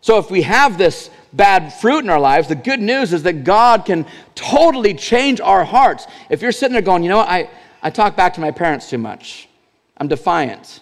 [0.00, 3.44] So if we have this bad fruit in our lives, the good news is that
[3.44, 6.06] God can totally change our hearts.
[6.30, 7.50] If you're sitting there going, you know what, I,
[7.82, 9.50] I talk back to my parents too much,
[9.98, 10.80] I'm defiant.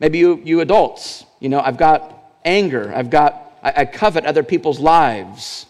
[0.00, 4.42] Maybe you, you adults, you know, I've got anger, I've got, I, I covet other
[4.42, 5.64] people's lives.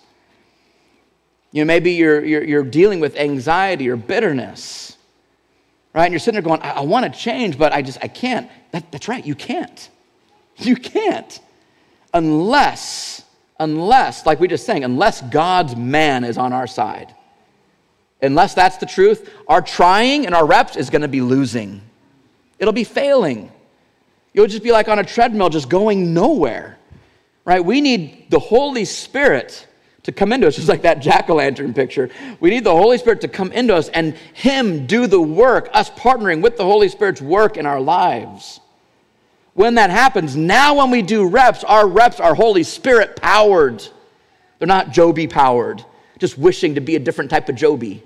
[1.52, 4.97] You know, maybe you're, you're, you're, dealing with anxiety or bitterness,
[5.94, 6.04] right?
[6.04, 8.50] And you're sitting there going, I, I want to change, but I just, I can't.
[8.72, 9.88] That, that's right, you can't.
[10.60, 11.38] You can't.
[12.12, 13.22] Unless,
[13.60, 17.14] unless, like we just saying, unless God's man is on our side.
[18.20, 21.80] Unless that's the truth, our trying and our reps is going to be losing.
[22.58, 23.52] It'll be failing.
[24.34, 26.76] it'll just be like on a treadmill, just going nowhere,
[27.44, 27.64] right?
[27.64, 29.67] We need the Holy Spirit
[30.08, 32.08] to come into us, just like that jack o' lantern picture.
[32.40, 35.90] We need the Holy Spirit to come into us and Him do the work, us
[35.90, 38.60] partnering with the Holy Spirit's work in our lives.
[39.52, 43.86] When that happens, now when we do reps, our reps are Holy Spirit powered.
[44.58, 45.84] They're not Jobey powered,
[46.18, 48.00] just wishing to be a different type of Jobey,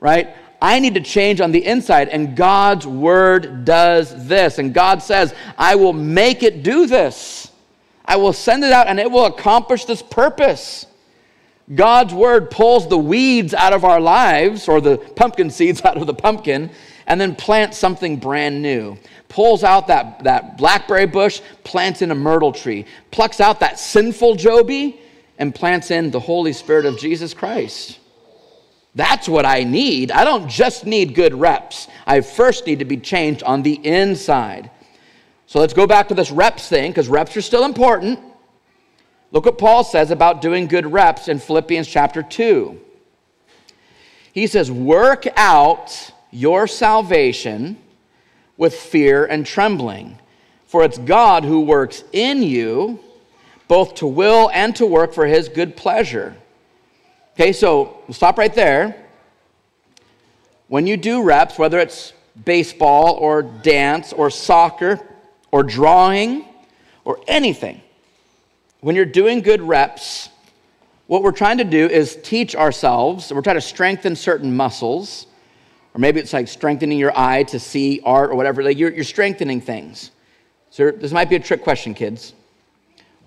[0.00, 0.34] right?
[0.60, 4.58] I need to change on the inside, and God's word does this.
[4.58, 7.52] And God says, I will make it do this.
[8.04, 10.86] I will send it out, and it will accomplish this purpose.
[11.74, 16.06] God's word pulls the weeds out of our lives, or the pumpkin seeds out of
[16.06, 16.70] the pumpkin,
[17.06, 18.96] and then plants something brand new.
[19.28, 24.36] Pulls out that, that blackberry bush, plants in a myrtle tree, plucks out that sinful
[24.36, 24.98] Jobey,
[25.38, 27.98] and plants in the Holy Spirit of Jesus Christ.
[28.94, 30.10] That's what I need.
[30.10, 31.88] I don't just need good reps.
[32.06, 34.70] I first need to be changed on the inside.
[35.46, 38.18] So let's go back to this reps thing because reps are still important.
[39.32, 42.80] Look what Paul says about doing good reps in Philippians chapter 2.
[44.32, 47.78] He says, Work out your salvation
[48.56, 50.18] with fear and trembling,
[50.66, 53.00] for it's God who works in you
[53.68, 56.36] both to will and to work for his good pleasure.
[57.34, 58.96] Okay, so we'll stop right there.
[60.66, 62.12] When you do reps, whether it's
[62.44, 65.00] baseball or dance or soccer
[65.52, 66.44] or drawing
[67.04, 67.80] or anything,
[68.80, 70.30] when you're doing good reps,
[71.06, 75.26] what we're trying to do is teach ourselves, we're trying to strengthen certain muscles,
[75.94, 78.62] or maybe it's like strengthening your eye to see art or whatever.
[78.62, 80.12] Like you're, you're strengthening things.
[80.70, 82.32] So this might be a trick question, kids.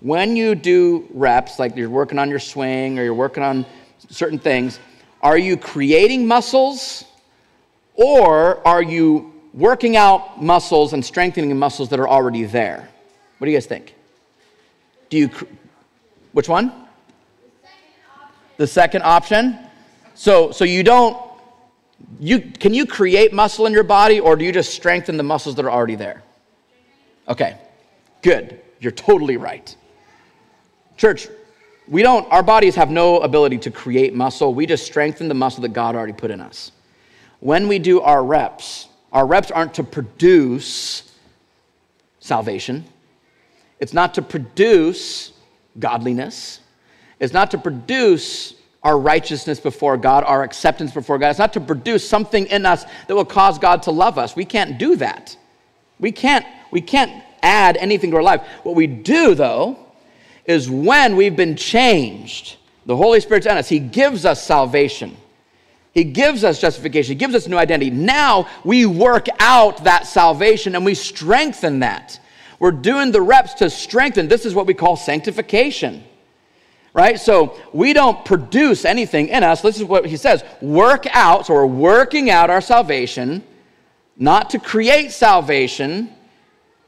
[0.00, 3.66] When you do reps, like you're working on your swing or you're working on
[4.08, 4.80] certain things,
[5.20, 7.04] are you creating muscles
[7.94, 12.88] or are you working out muscles and strengthening muscles that are already there?
[13.38, 13.94] What do you guys think?
[15.14, 15.30] Do you,
[16.32, 16.72] which one?
[18.56, 19.56] The second option.
[20.16, 21.16] So, so you don't,
[22.18, 25.54] you, can you create muscle in your body or do you just strengthen the muscles
[25.54, 26.24] that are already there?
[27.28, 27.56] Okay,
[28.22, 28.60] good.
[28.80, 29.76] You're totally right.
[30.96, 31.28] Church,
[31.86, 34.52] we don't, our bodies have no ability to create muscle.
[34.52, 36.72] We just strengthen the muscle that God already put in us.
[37.38, 41.14] When we do our reps, our reps aren't to produce
[42.18, 42.84] salvation,
[43.84, 45.30] it's not to produce
[45.78, 46.60] godliness,
[47.20, 51.28] it's not to produce our righteousness before God, our acceptance before God.
[51.28, 54.34] It's not to produce something in us that will cause God to love us.
[54.34, 55.36] We can't do that.
[56.00, 58.40] We can't, we can't add anything to our life.
[58.62, 59.78] What we do, though,
[60.46, 62.56] is when we've been changed.
[62.86, 63.68] The Holy Spirit's in us.
[63.68, 65.14] He gives us salvation.
[65.92, 67.12] He gives us justification.
[67.12, 67.90] He gives us new identity.
[67.90, 72.18] Now we work out that salvation and we strengthen that.
[72.64, 74.26] We're doing the reps to strengthen.
[74.26, 76.02] This is what we call sanctification.
[76.94, 77.20] Right?
[77.20, 79.60] So we don't produce anything in us.
[79.60, 81.44] This is what he says work out.
[81.44, 83.44] So we're working out our salvation,
[84.16, 86.08] not to create salvation,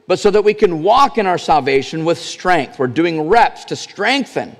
[0.07, 2.79] but so that we can walk in our salvation with strength.
[2.79, 4.55] We're doing reps to strengthen.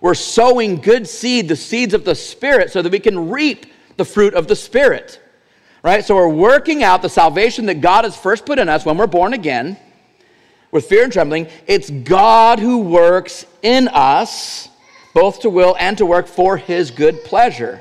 [0.00, 3.66] We're sowing good seed, the seeds of the Spirit, so that we can reap
[3.98, 5.20] the fruit of the Spirit.
[5.82, 6.02] Right?
[6.02, 9.06] So we're working out the salvation that God has first put in us when we're
[9.06, 9.76] born again
[10.72, 11.46] with fear and trembling.
[11.68, 14.68] It's God who works in us,
[15.14, 17.80] both to will and to work for his good pleasure.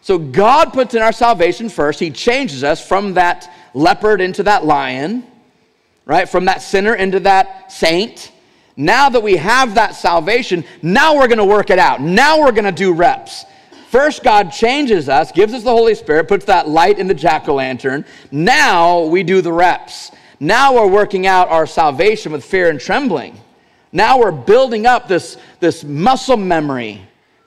[0.00, 2.00] So God puts in our salvation first.
[2.00, 5.28] He changes us from that leopard into that lion
[6.04, 6.28] right?
[6.28, 8.32] From that sinner into that saint.
[8.76, 12.00] Now that we have that salvation, now we're going to work it out.
[12.00, 13.44] Now we're going to do reps.
[13.90, 17.48] First, God changes us, gives us the Holy Spirit, puts that light in the jack
[17.48, 18.06] o' lantern.
[18.30, 20.10] Now we do the reps.
[20.42, 23.40] Now we're working out our salvation with fear and trembling.
[23.92, 27.00] Now we're building up this, this muscle memory,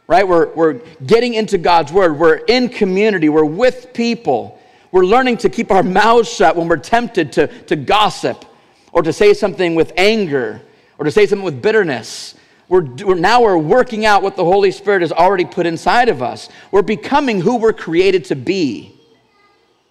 [0.07, 0.25] right?
[0.25, 2.17] We're, we're getting into God's word.
[2.17, 3.27] We're in community.
[3.27, 4.57] We're with people.
[4.93, 8.45] We're learning to keep our mouths shut when we're tempted to, to gossip
[8.93, 10.61] or to say something with anger
[10.97, 12.35] or to say something with bitterness.
[12.69, 16.23] We're, we're, now we're working out what the Holy Spirit has already put inside of
[16.23, 16.47] us.
[16.71, 18.94] We're becoming who we're created to be.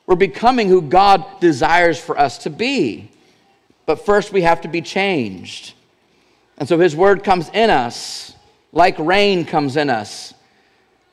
[0.07, 3.11] We're becoming who God desires for us to be.
[3.87, 5.75] But first, we have to be changed.
[6.59, 8.35] And so His Word comes in us
[8.73, 10.35] like rain comes in us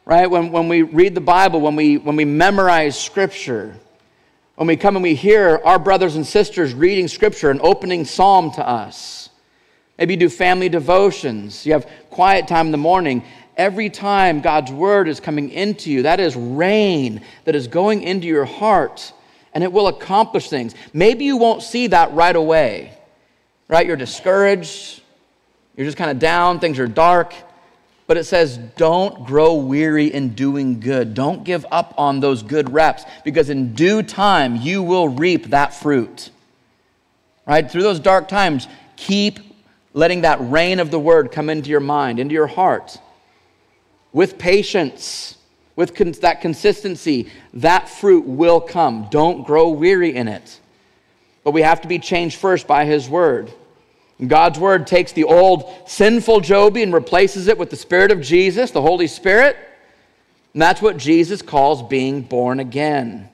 [0.06, 0.30] right?
[0.30, 3.76] When, when we read the Bible, when we, when we memorize Scripture,
[4.56, 8.52] when we come and we hear our brothers and sisters reading Scripture and opening Psalm
[8.52, 9.30] to us.
[9.98, 13.24] Maybe you do family devotions, you have quiet time in the morning.
[13.62, 18.26] Every time God's Word is coming into you, that is rain that is going into
[18.26, 19.14] your heart
[19.54, 20.74] and it will accomplish things.
[20.94, 22.98] Maybe you won't see that right away,
[23.68, 23.86] right?
[23.86, 25.04] You're discouraged,
[25.78, 27.36] you're just kind of down, things are dark.
[28.08, 31.14] But it says, don't grow weary in doing good.
[31.14, 35.76] Don't give up on those good reps because in due time you will reap that
[35.76, 36.32] fruit.
[37.46, 37.70] Right?
[37.70, 39.40] Through those dark times, keep
[39.94, 42.98] letting that rain of the word come into your mind, into your heart.
[44.14, 45.38] With patience,
[45.76, 49.08] with con- that consistency, that fruit will come.
[49.10, 50.60] Don't grow weary in it.
[51.44, 53.52] But we have to be changed first by his word.
[54.26, 58.70] God's word takes the old sinful Jobey and replaces it with the Spirit of Jesus,
[58.70, 59.58] the Holy Spirit.
[60.54, 63.30] And that's what Jesus calls being born again.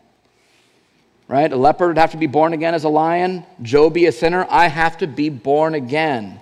[1.28, 1.52] Right?
[1.52, 3.46] A leopard would have to be born again as a lion.
[3.62, 6.40] Jobey, a sinner, I have to be born again.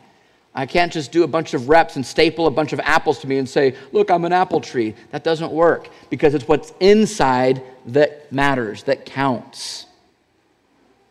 [0.58, 3.28] I can't just do a bunch of reps and staple a bunch of apples to
[3.28, 4.96] me and say, Look, I'm an apple tree.
[5.12, 9.86] That doesn't work because it's what's inside that matters, that counts.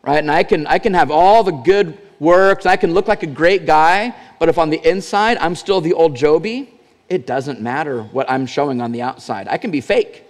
[0.01, 0.17] Right?
[0.17, 2.65] And I can, I can have all the good works.
[2.65, 5.93] I can look like a great guy, but if on the inside I'm still the
[5.93, 6.69] old Jobey,
[7.07, 9.47] it doesn't matter what I'm showing on the outside.
[9.47, 10.23] I can be fake.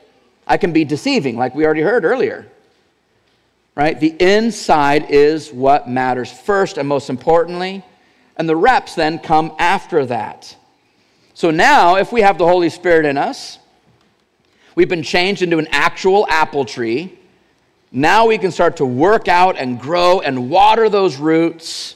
[0.45, 2.47] I can be deceiving, like we already heard earlier.
[3.75, 3.97] Right?
[3.97, 7.83] The inside is what matters first and most importantly,
[8.37, 10.55] and the reps then come after that.
[11.33, 13.59] So now, if we have the Holy Spirit in us,
[14.75, 17.17] we've been changed into an actual apple tree
[17.97, 21.95] now we can start to work out and grow and water those roots.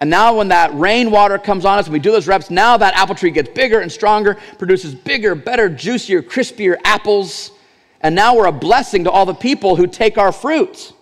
[0.00, 2.94] And now, when that rainwater comes on us and we do those reps, now that
[2.94, 7.52] apple tree gets bigger and stronger, produces bigger, better, juicier, crispier apples.
[8.00, 10.92] And now we're a blessing to all the people who take our fruit.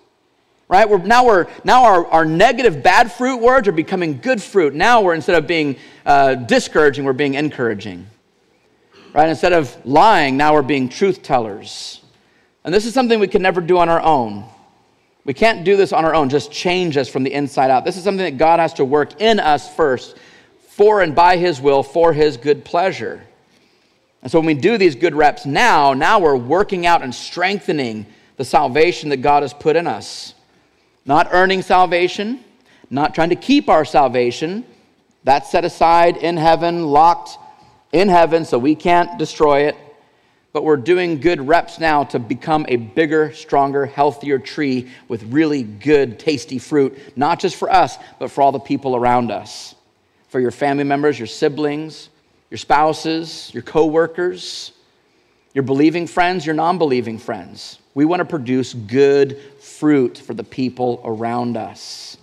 [0.70, 0.88] Right?
[0.88, 4.72] We're, now we're, now our, our negative, bad fruit words are becoming good fruit.
[4.72, 5.74] Now we're, instead of being
[6.06, 8.06] uh, discouraging, we're being encouraging.
[9.12, 9.28] Right?
[9.28, 12.02] Instead of lying, now we're being truth tellers.
[12.62, 14.44] And this is something we can never do on our own.
[15.24, 17.84] We can't do this on our own, just change us from the inside out.
[17.84, 20.18] This is something that God has to work in us first,
[20.68, 23.20] for and by His will, for His good pleasure.
[24.22, 28.06] And so when we do these good reps now, now we're working out and strengthening
[28.36, 30.34] the salvation that God has put in us.
[31.04, 32.44] Not earning salvation,
[32.90, 34.64] not trying to keep our salvation.
[35.24, 37.38] That's set aside in heaven, locked
[37.92, 39.76] in heaven, so we can't destroy it
[40.52, 45.62] but we're doing good reps now to become a bigger, stronger, healthier tree with really
[45.62, 49.74] good, tasty fruit, not just for us, but for all the people around us.
[50.28, 52.08] For your family members, your siblings,
[52.50, 54.72] your spouses, your coworkers,
[55.54, 57.78] your believing friends, your non believing friends.
[57.94, 59.40] We want to produce good
[59.80, 62.18] fruit for the people around us.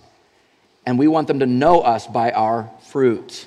[0.86, 3.46] And we want them to know us by our fruit,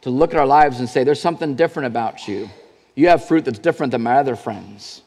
[0.00, 2.48] to look at our lives and say, There's something different about you.
[2.94, 5.02] You have fruit that's different than my other friends.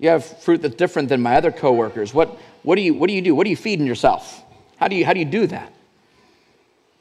[0.00, 2.12] You have fruit that's different than my other coworkers.
[2.12, 3.34] What, what, do, you, what do you do?
[3.36, 4.42] What are you feeding yourself?
[4.76, 5.72] How do you, how do you do that?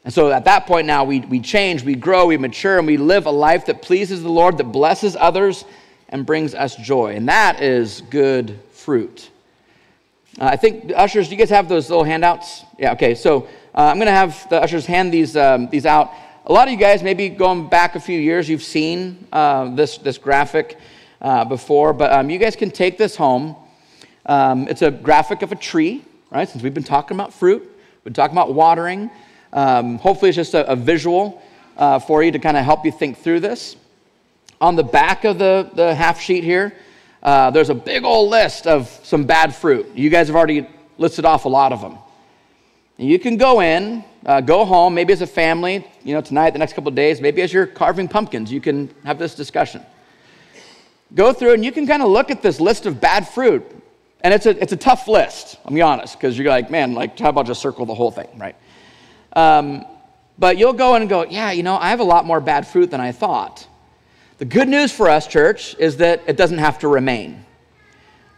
[0.06, 2.98] And so at that point now, we, we change, we grow, we mature, and we
[2.98, 5.66] live a life that pleases the Lord, that blesses others,
[6.10, 7.16] and brings us joy.
[7.16, 9.32] And that is good fruit.
[10.40, 12.64] Uh, I think, ushers, do you guys have those little handouts?
[12.80, 13.14] Yeah, okay.
[13.14, 13.44] So
[13.76, 16.12] uh, I'm going to have the ushers hand these, um, these out.
[16.48, 20.00] A lot of you guys, maybe going back a few years, you've seen uh, this,
[20.00, 20.80] this graphic
[21.22, 23.56] uh, before, but um, you guys can take this home.
[24.26, 26.50] Um, it's a graphic of a tree, right?
[26.50, 29.12] Since we've been talking about fruit, we've been talking about watering.
[29.54, 31.44] Um, hopefully, it's just a, a visual
[31.78, 33.76] uh, for you to kind of help you think through this.
[34.60, 36.74] On the back of the, the half sheet here,
[37.24, 39.90] uh, there's a big old list of some bad fruit.
[39.96, 41.98] You guys have already listed off a lot of them.
[42.98, 46.52] And you can go in, uh, go home, maybe as a family, you know, tonight,
[46.52, 49.82] the next couple of days, maybe as you're carving pumpkins, you can have this discussion.
[51.16, 53.64] Go through and you can kind of look at this list of bad fruit.
[54.22, 57.18] And it's a, it's a tough list, I'm be honest, because you're like, man, like,
[57.18, 58.56] how about just circle the whole thing, right?
[59.34, 59.86] Um,
[60.38, 62.68] but you'll go in and go, yeah, you know, I have a lot more bad
[62.68, 63.68] fruit than I thought.
[64.44, 67.46] The good news for us, church, is that it doesn't have to remain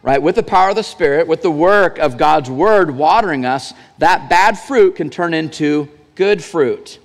[0.02, 0.22] right?
[0.22, 4.30] With the power of the Spirit, with the work of God's Word watering us, that
[4.30, 7.00] bad fruit can turn into good fruit.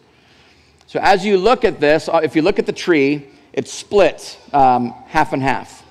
[0.86, 4.38] So as you look at this, uh, if you look at the tree, it's split
[4.54, 5.84] um, half and half.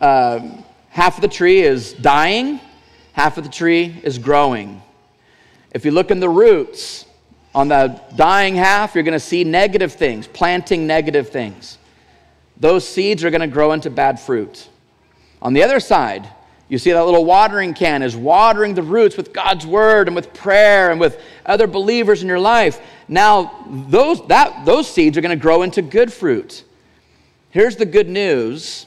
[0.00, 2.60] Um, half of the tree is dying,
[3.14, 4.80] half of the tree is growing.
[5.72, 7.04] If you look in the roots,
[7.52, 11.78] on the dying half, you're going to see negative things, planting negative things.
[12.56, 14.68] Those seeds are going to grow into bad fruit.
[15.42, 16.28] On the other side,
[16.68, 20.32] you see that little watering can is watering the roots with God's word and with
[20.32, 22.80] prayer and with other believers in your life.
[23.06, 26.64] Now, those, that, those seeds are going to grow into good fruit.
[27.50, 28.86] Here's the good news,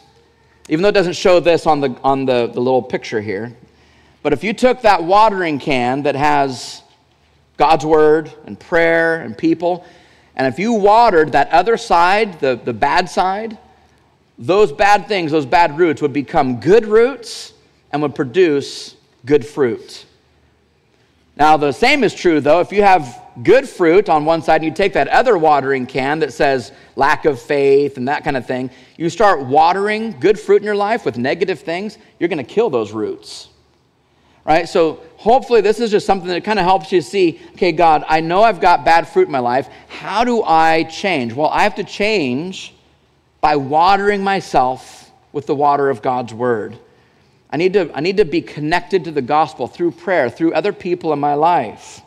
[0.70, 3.56] even though it doesn't show this on, the, on the, the little picture here.
[4.24, 6.82] But if you took that watering can that has
[7.58, 9.86] God's word and prayer and people,
[10.38, 13.58] And if you watered that other side, the, the bad side,
[14.38, 17.54] those bad things, those bad roots would become good roots
[17.92, 20.06] and would produce good fruit.
[21.36, 24.66] Now, the same is true, though, if you have good fruit on one side and
[24.66, 28.46] you take that other watering can that says lack of faith and that kind of
[28.46, 32.44] thing, you start watering good fruit in your life with negative things, you're going to
[32.44, 33.50] kill those roots.
[34.48, 34.68] Right?
[34.70, 38.22] So, hopefully, this is just something that kind of helps you see okay, God, I
[38.22, 39.68] know I've got bad fruit in my life.
[39.90, 41.34] How do I change?
[41.34, 42.74] Well, I have to change
[43.42, 46.80] by watering myself with the water of God's word.
[47.50, 50.74] I need, to, I need to be connected to the gospel through prayer, through other
[50.74, 52.02] people in my life.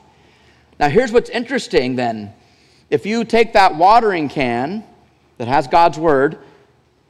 [0.78, 2.32] Now, here's what's interesting then.
[2.88, 4.82] If you take that watering can
[5.38, 6.38] that has God's word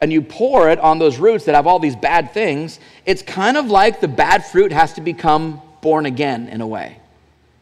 [0.01, 3.57] and you pour it on those roots that have all these bad things, it's kind
[3.57, 6.99] of like the bad fruit has to become born again in a way,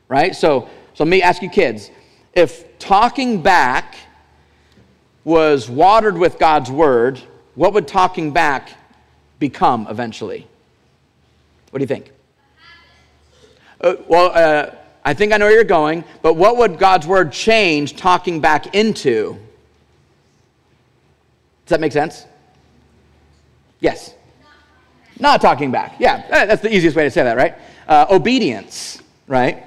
[0.09, 0.35] right?
[0.35, 1.91] So, so let me ask you kids
[2.35, 3.97] if talking back
[5.25, 7.21] was watered with God's word,
[7.55, 8.71] what would talking back
[9.39, 10.47] become eventually?
[11.71, 12.13] What do you think?
[13.81, 14.75] Uh, well, uh,
[15.05, 18.75] I think I know where you're going, but what would God's word change talking back
[18.75, 19.37] into?
[21.67, 22.25] Does that make sense?
[23.81, 24.15] Yes.
[25.19, 25.97] Not talking back.
[25.99, 27.57] Yeah, that's the easiest way to say that, right?
[27.87, 29.65] Uh, obedience, right?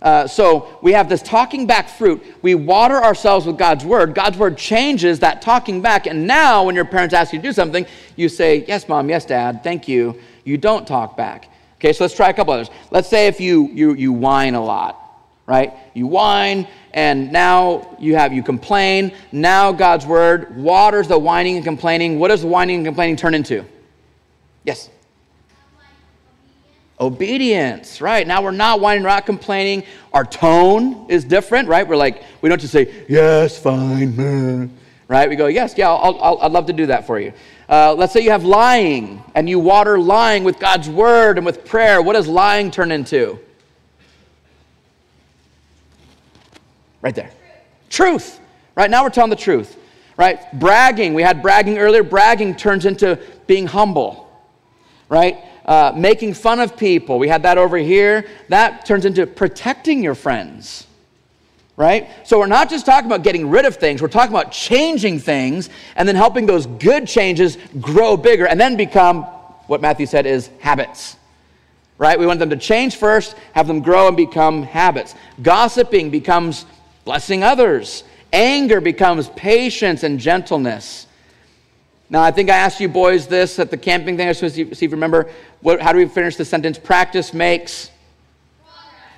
[0.00, 2.22] Uh, so we have this talking back fruit.
[2.42, 4.14] We water ourselves with God's word.
[4.14, 6.06] God's word changes that talking back.
[6.06, 9.24] And now, when your parents ask you to do something, you say, Yes, mom, yes,
[9.24, 11.50] dad, thank you you don't talk back.
[11.74, 12.70] Okay, so let's try a couple others.
[12.90, 15.05] Let's say if you, you, you whine a lot,
[15.46, 15.74] right?
[15.94, 19.12] You whine, and now you have, you complain.
[19.32, 22.18] Now God's word waters the whining and complaining.
[22.18, 23.64] What does the whining and complaining turn into?
[24.64, 24.90] Yes?
[26.98, 28.26] Obedience, right?
[28.26, 29.84] Now we're not whining, we're not complaining.
[30.12, 31.86] Our tone is different, right?
[31.86, 34.76] We're like, we don't just say, yes, fine, man.
[35.08, 35.28] right?
[35.28, 37.32] We go, yes, yeah, I'll, I'll, I'd love to do that for you.
[37.68, 41.64] Uh, let's say you have lying and you water lying with God's word and with
[41.64, 42.00] prayer.
[42.02, 43.38] What does lying turn into?
[47.06, 47.30] Right there.
[47.88, 48.40] Truth.
[48.74, 49.78] Right now we're telling the truth.
[50.16, 50.40] Right?
[50.58, 51.14] Bragging.
[51.14, 52.02] We had bragging earlier.
[52.02, 54.28] Bragging turns into being humble.
[55.08, 55.38] Right?
[55.64, 57.20] Uh, making fun of people.
[57.20, 58.26] We had that over here.
[58.48, 60.84] That turns into protecting your friends
[61.78, 62.08] right?
[62.24, 65.68] So we're not just talking about getting rid of things, we're talking about changing things
[65.94, 69.24] and then helping those good changes grow bigger and then become
[69.66, 71.16] what Matthew said is habits.
[71.98, 72.18] Right?
[72.18, 75.14] We want them to change first, have them grow and become habits.
[75.42, 76.66] Gossiping becomes
[77.06, 78.04] blessing others.
[78.34, 81.06] Anger becomes patience and gentleness.
[82.10, 84.26] Now, I think I asked you boys this at the camping thing.
[84.26, 85.30] I was supposed to see if you remember.
[85.62, 86.78] What, how do we finish the sentence?
[86.78, 87.90] Practice makes.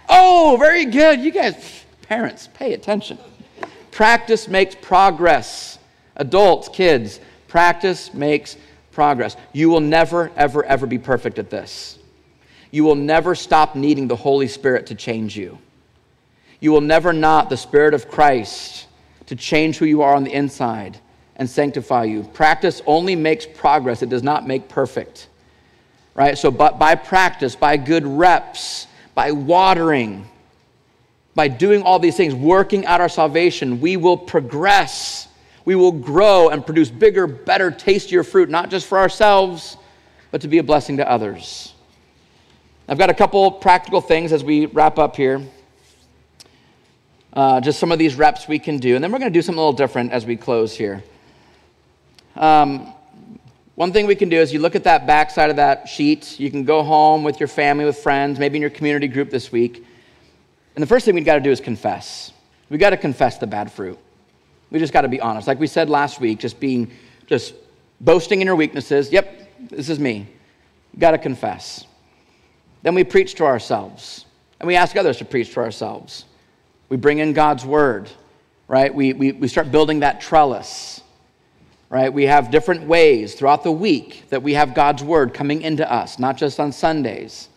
[0.08, 1.20] Oh, very good.
[1.20, 3.18] You guys, Parents, pay attention.
[3.90, 5.78] Practice makes progress.
[6.16, 8.56] Adults, kids, practice makes
[8.92, 9.36] progress.
[9.52, 11.98] You will never, ever, ever be perfect at this.
[12.70, 15.58] You will never stop needing the Holy Spirit to change you.
[16.60, 18.86] You will never not the Spirit of Christ
[19.26, 20.98] to change who you are on the inside
[21.36, 22.24] and sanctify you.
[22.24, 25.28] Practice only makes progress, it does not make perfect.
[26.14, 26.36] Right?
[26.36, 30.28] So, but by practice, by good reps, by watering,
[31.36, 35.28] by doing all these things, working out our salvation, we will progress.
[35.64, 39.76] We will grow and produce bigger, better, tastier fruit, not just for ourselves,
[40.32, 41.74] but to be a blessing to others.
[42.88, 45.46] I've got a couple practical things as we wrap up here.
[47.32, 48.94] Uh, just some of these reps we can do.
[48.94, 51.04] And then we're going to do something a little different as we close here.
[52.36, 52.92] Um,
[53.74, 56.40] one thing we can do is you look at that back side of that sheet.
[56.40, 59.52] You can go home with your family, with friends, maybe in your community group this
[59.52, 59.84] week.
[60.74, 62.32] And the first thing we've got to do is confess.
[62.70, 63.98] We've got to confess the bad fruit.
[64.70, 65.46] We just got to be honest.
[65.46, 66.90] Like we said last week, just being,
[67.26, 67.54] just
[68.00, 69.10] boasting in your weaknesses.
[69.10, 70.26] Yep, this is me.
[70.98, 71.86] Got to confess.
[72.82, 74.24] Then we preach to ourselves.
[74.60, 76.24] And we ask others to preach to ourselves.
[76.88, 78.10] We bring in God's word,
[78.66, 78.94] right?
[78.94, 81.02] We, we, we start building that trellis,
[81.90, 82.12] right?
[82.12, 86.18] We have different ways throughout the week that we have God's word coming into us,
[86.18, 87.48] not just on Sundays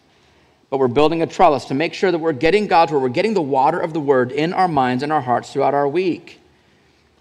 [0.71, 3.33] but we're building a trellis to make sure that we're getting God's word, we're getting
[3.33, 6.39] the water of the word in our minds and our hearts throughout our week.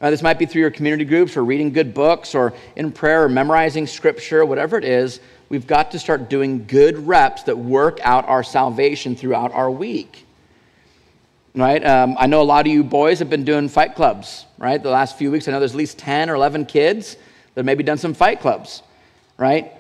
[0.01, 3.25] Uh, this might be through your community groups or reading good books or in prayer
[3.25, 5.19] or memorizing scripture, whatever it is.
[5.49, 10.27] We've got to start doing good reps that work out our salvation throughout our week.
[11.55, 11.85] Right?
[11.85, 14.81] Um, I know a lot of you boys have been doing fight clubs, right?
[14.81, 17.65] The last few weeks, I know there's at least 10 or 11 kids that have
[17.67, 18.83] maybe done some fight clubs,
[19.37, 19.73] right?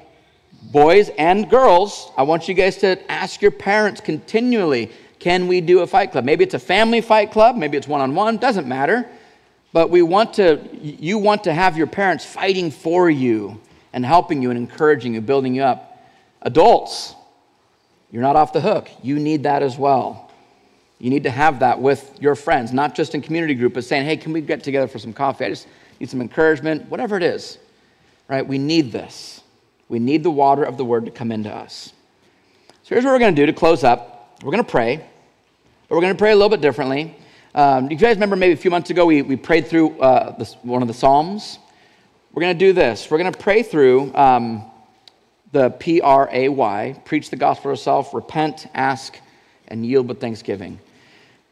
[0.62, 5.80] boys and girls, I want you guys to ask your parents continually can we do
[5.80, 6.24] a fight club?
[6.24, 9.06] Maybe it's a family fight club, maybe it's one on one, doesn't matter.
[9.72, 13.60] but we want to, you want to have your parents fighting for you
[13.92, 16.02] and helping you and encouraging you, building you up.
[16.40, 17.14] Adults,
[18.10, 18.88] you're not off the hook.
[19.02, 20.29] You need that as well.
[21.00, 24.04] You need to have that with your friends, not just in community group, but saying,
[24.04, 25.46] hey, can we get together for some coffee?
[25.46, 25.66] I just
[25.98, 27.56] need some encouragement, whatever it is,
[28.28, 28.46] right?
[28.46, 29.42] We need this.
[29.88, 31.94] We need the water of the word to come into us.
[32.82, 34.38] So here's what we're going to do to close up.
[34.42, 34.96] We're going to pray,
[35.88, 37.16] but we're going to pray a little bit differently.
[37.54, 40.82] Um, you guys remember maybe a few months ago we, we prayed through uh, one
[40.82, 41.58] of the Psalms?
[42.32, 43.10] We're going to do this.
[43.10, 44.70] We're going to pray through um,
[45.52, 49.18] the P R A Y, preach the gospel of yourself, repent, ask,
[49.66, 50.78] and yield with thanksgiving.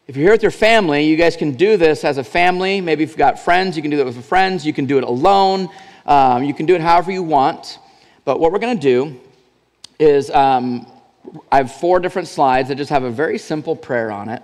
[0.09, 2.81] If you're here with your family, you guys can do this as a family.
[2.81, 4.65] Maybe if you've got friends, you can do that with friends.
[4.65, 5.69] You can do it alone.
[6.03, 7.77] Um, you can do it however you want.
[8.25, 9.19] But what we're going to do
[9.99, 10.87] is um,
[11.51, 14.41] I have four different slides that just have a very simple prayer on it.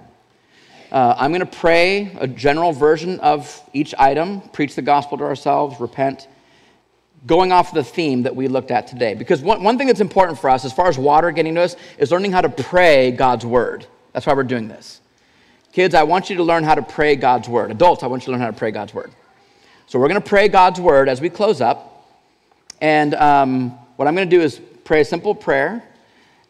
[0.91, 5.23] Uh, I'm going to pray a general version of each item, preach the gospel to
[5.23, 6.27] ourselves, repent,
[7.25, 9.15] going off the theme that we looked at today.
[9.15, 11.75] Because one, one thing that's important for us, as far as water getting to us,
[11.97, 13.87] is learning how to pray God's word.
[14.13, 15.01] That's why we're doing this.
[15.75, 17.69] Kids, I want you to learn how to pray God's word.
[17.69, 19.11] Adults, I want you to learn how to pray God's word.
[19.87, 22.15] So we're going to pray God's word as we close up.
[22.79, 25.83] And um, what I'm going to do is pray a simple prayer.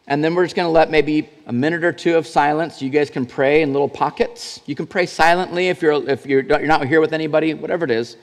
[0.06, 2.80] And then we're just going to let maybe a minute or two of silence.
[2.80, 4.60] You guys can pray in little pockets.
[4.64, 7.90] You can pray silently if you're, if you're, you're not here with anybody, whatever it
[7.90, 8.16] is.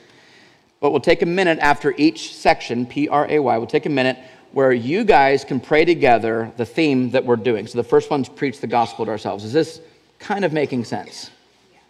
[0.79, 3.89] But we'll take a minute after each section, P R A Y, we'll take a
[3.89, 4.19] minute
[4.53, 7.67] where you guys can pray together the theme that we're doing.
[7.67, 9.43] So the first one's preach the gospel to ourselves.
[9.43, 9.81] Is this
[10.23, 11.29] kind of making sense?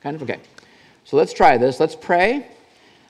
[0.01, 0.23] Kind of?
[0.23, 0.39] Okay.
[1.05, 1.79] So let's try this.
[1.79, 2.47] Let's pray.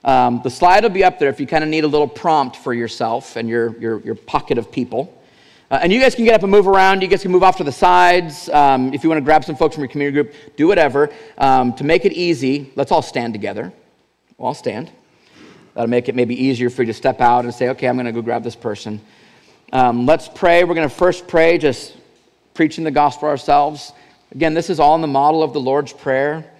[0.03, 2.57] Um, the slide will be up there if you kind of need a little prompt
[2.57, 5.17] for yourself and your, your, your pocket of people.
[5.71, 7.01] Uh, and you guys can get up and move around.
[7.01, 8.49] You guys can move off to the sides.
[8.49, 11.09] Um, if you want to grab some folks from your community group, do whatever.
[11.37, 13.71] Um, to make it easy, let's all stand together.
[14.37, 14.91] We'll all stand.
[15.73, 18.05] That'll make it maybe easier for you to step out and say, okay, I'm going
[18.07, 18.99] to go grab this person.
[19.71, 20.65] Um, let's pray.
[20.65, 21.95] We're going to first pray, just
[22.53, 23.93] preaching the gospel ourselves.
[24.33, 26.51] Again, this is all in the model of the Lord's Prayer.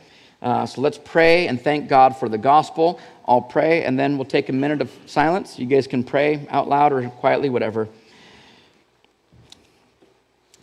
[0.44, 3.00] Uh, so let's pray and thank God for the gospel.
[3.28, 5.58] I'll pray, and then we'll take a minute of silence.
[5.58, 7.90] You guys can pray out loud or quietly, whatever.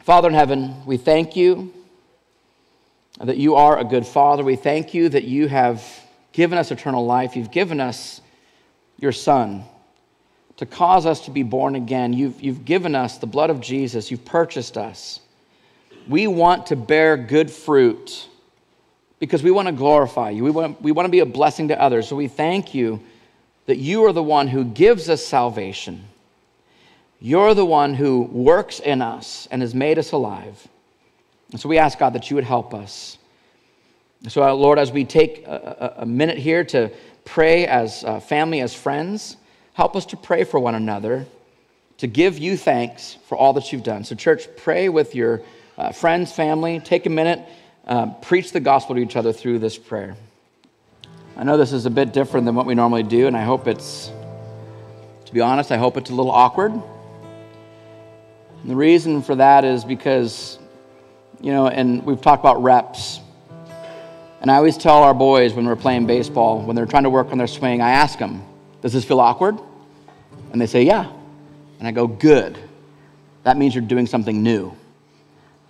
[0.00, 1.74] Father in heaven, we thank you
[3.20, 4.44] that you are a good father.
[4.44, 5.84] We thank you that you have
[6.32, 7.34] given us eternal life.
[7.34, 8.20] You've given us
[8.98, 9.64] your Son
[10.58, 12.12] to cause us to be born again.
[12.12, 15.18] You've, you've given us the blood of Jesus, you've purchased us.
[16.10, 18.26] We want to bear good fruit
[19.20, 20.42] because we want to glorify you.
[20.42, 22.08] We want, we want to be a blessing to others.
[22.08, 23.00] So we thank you
[23.66, 26.04] that you are the one who gives us salvation.
[27.20, 30.66] You're the one who works in us and has made us alive.
[31.52, 33.16] And so we ask God that you would help us.
[34.26, 36.90] So, uh, Lord, as we take a, a, minute here to
[37.24, 39.36] pray as family, as friends.
[39.74, 41.26] Help us to pray for one another,
[41.98, 44.02] to give you thanks for all that you've done.
[44.02, 45.42] So, church, pray with your
[45.78, 46.80] uh, friends, family.
[46.80, 47.40] Take a minute,
[47.86, 50.16] uh, preach the gospel to each other through this prayer.
[51.36, 53.66] I know this is a bit different than what we normally do, and I hope
[53.66, 54.10] it's,
[55.24, 56.72] to be honest, I hope it's a little awkward.
[56.72, 60.58] And the reason for that is because,
[61.40, 63.20] you know, and we've talked about reps.
[64.42, 67.30] And I always tell our boys when we're playing baseball, when they're trying to work
[67.32, 68.42] on their swing, I ask them,
[68.82, 69.58] Does this feel awkward?
[70.52, 71.10] And they say, Yeah.
[71.78, 72.58] And I go, Good.
[73.44, 74.76] That means you're doing something new.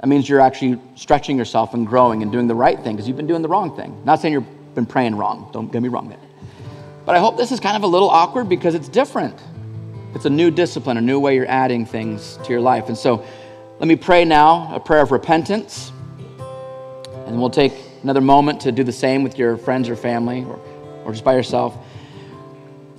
[0.01, 3.19] That means you're actually stretching yourself and growing and doing the right thing because you've
[3.19, 4.03] been doing the wrong thing.
[4.05, 6.19] Not saying you've been praying wrong, don't get me wrong there.
[7.05, 9.39] But I hope this is kind of a little awkward because it's different.
[10.15, 12.89] It's a new discipline, a new way you're adding things to your life.
[12.89, 13.25] And so
[13.79, 15.93] let me pray now a prayer of repentance.
[17.27, 20.59] And we'll take another moment to do the same with your friends or family or,
[21.05, 21.77] or just by yourself.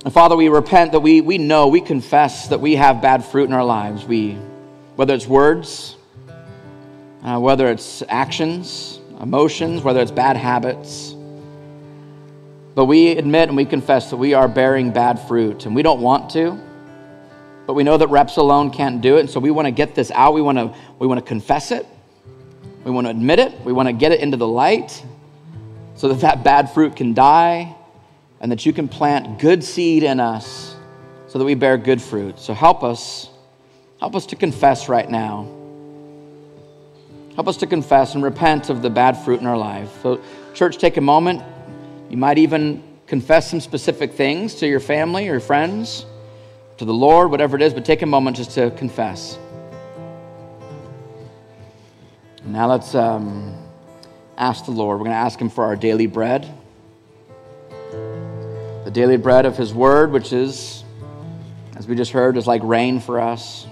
[0.04, 3.44] And Father, we repent that we, we know, we confess that we have bad fruit
[3.44, 4.04] in our lives.
[4.04, 4.34] We,
[4.96, 5.96] whether it's words,
[7.22, 11.14] uh, whether it's actions, emotions, whether it's bad habits.
[12.74, 16.00] But we admit and we confess that we are bearing bad fruit and we don't
[16.00, 16.58] want to.
[17.66, 19.20] But we know that reps alone can't do it.
[19.20, 20.34] And so we want to get this out.
[20.34, 21.86] We want to, we want to confess it.
[22.84, 23.60] We want to admit it.
[23.60, 25.04] We want to get it into the light
[25.94, 27.76] so that that bad fruit can die
[28.40, 30.74] and that you can plant good seed in us
[31.28, 32.40] so that we bear good fruit.
[32.40, 33.28] So help us.
[34.00, 35.61] Help us to confess right now.
[37.42, 39.90] Help us to confess and repent of the bad fruit in our life.
[40.00, 40.22] So,
[40.54, 41.42] church, take a moment.
[42.08, 46.06] You might even confess some specific things to your family or friends,
[46.76, 49.40] to the Lord, whatever it is, but take a moment just to confess.
[52.44, 53.56] Now let's um,
[54.38, 55.00] ask the Lord.
[55.00, 56.48] We're going to ask Him for our daily bread.
[57.90, 60.84] The daily bread of His Word, which is,
[61.74, 63.66] as we just heard, is like rain for us.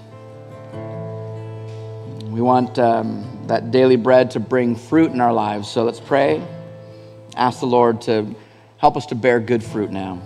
[2.31, 5.69] We want um, that daily bread to bring fruit in our lives.
[5.69, 6.41] So let's pray.
[7.35, 8.33] Ask the Lord to
[8.77, 10.23] help us to bear good fruit now.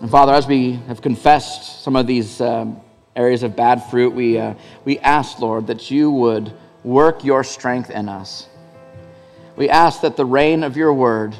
[0.00, 2.80] And Father, as we have confessed some of these um,
[3.14, 4.54] areas of bad fruit, we, uh,
[4.86, 6.50] we ask, Lord, that you would
[6.82, 8.48] work your strength in us.
[9.54, 11.36] We ask that the rain of your word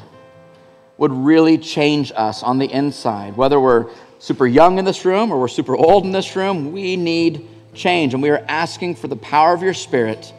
[0.97, 3.35] would really change us on the inside.
[3.35, 3.89] Whether we're
[4.19, 8.13] super young in this room or we're super old in this room, we need change.
[8.13, 10.33] And we are asking for the power of your Spirit,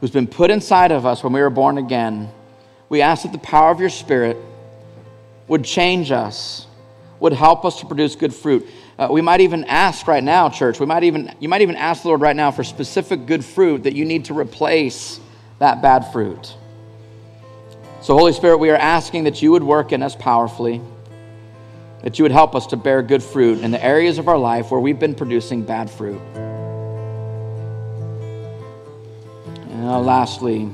[0.00, 2.30] who's been put inside of us when we were born again.
[2.88, 4.36] We ask that the power of your Spirit
[5.48, 6.66] would change us,
[7.20, 8.66] would help us to produce good fruit.
[8.98, 12.02] Uh, we might even ask right now, church, we might even, you might even ask
[12.02, 15.20] the Lord right now for specific good fruit that you need to replace
[15.58, 16.54] that bad fruit.
[18.00, 20.82] So, Holy Spirit, we are asking that you would work in us powerfully,
[22.02, 24.70] that you would help us to bear good fruit in the areas of our life
[24.70, 26.20] where we've been producing bad fruit.
[29.70, 30.68] And uh, lastly,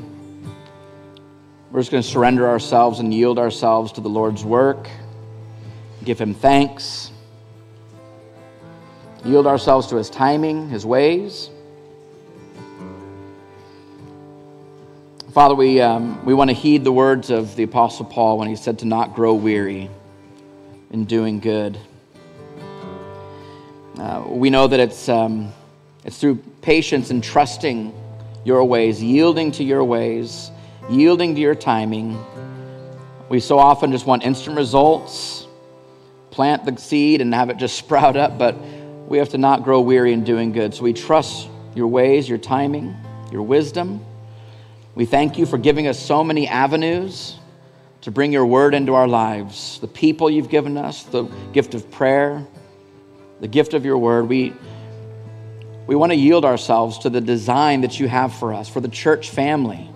[1.71, 4.89] we're just going to surrender ourselves and yield ourselves to the Lord's work,
[6.03, 7.13] give Him thanks,
[9.23, 11.51] yield ourselves to His timing, His ways.
[15.33, 18.57] Father, we, um, we want to heed the words of the Apostle Paul when he
[18.57, 19.91] said to not grow weary
[20.91, 21.79] in doing good.
[23.99, 25.53] Uh, we know that it's, um,
[26.05, 27.93] it's through patience and trusting
[28.45, 30.51] your ways, yielding to your ways,
[30.89, 32.19] yielding to your timing.
[33.29, 35.47] We so often just want instant results,
[36.31, 38.57] plant the seed and have it just sprout up, but
[39.09, 40.75] we have to not grow weary in doing good.
[40.75, 42.95] So we trust your ways, your timing,
[43.33, 44.05] your wisdom.
[44.95, 47.38] We thank you for giving us so many avenues
[48.03, 49.79] to bring your word into our lives.
[49.81, 52.47] The people you've given us, the gift of prayer,
[53.41, 54.29] the gift of your word.
[54.29, 54.55] We,
[55.87, 58.89] we want to yield ourselves to the design that you have for us, for the
[58.89, 59.89] church family,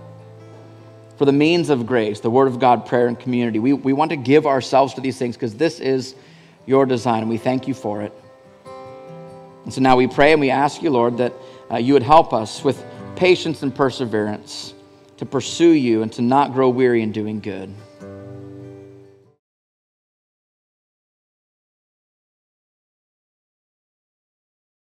[1.17, 3.59] for the means of grace, the word of God, prayer, and community.
[3.59, 6.15] We, we want to give ourselves to these things because this is
[6.67, 8.13] your design, and we thank you for it.
[9.65, 11.33] And so now we pray and we ask you, Lord, that
[11.71, 12.85] uh, you would help us with
[13.15, 14.75] patience and perseverance
[15.19, 17.73] to pursue you and to not grow weary in doing good.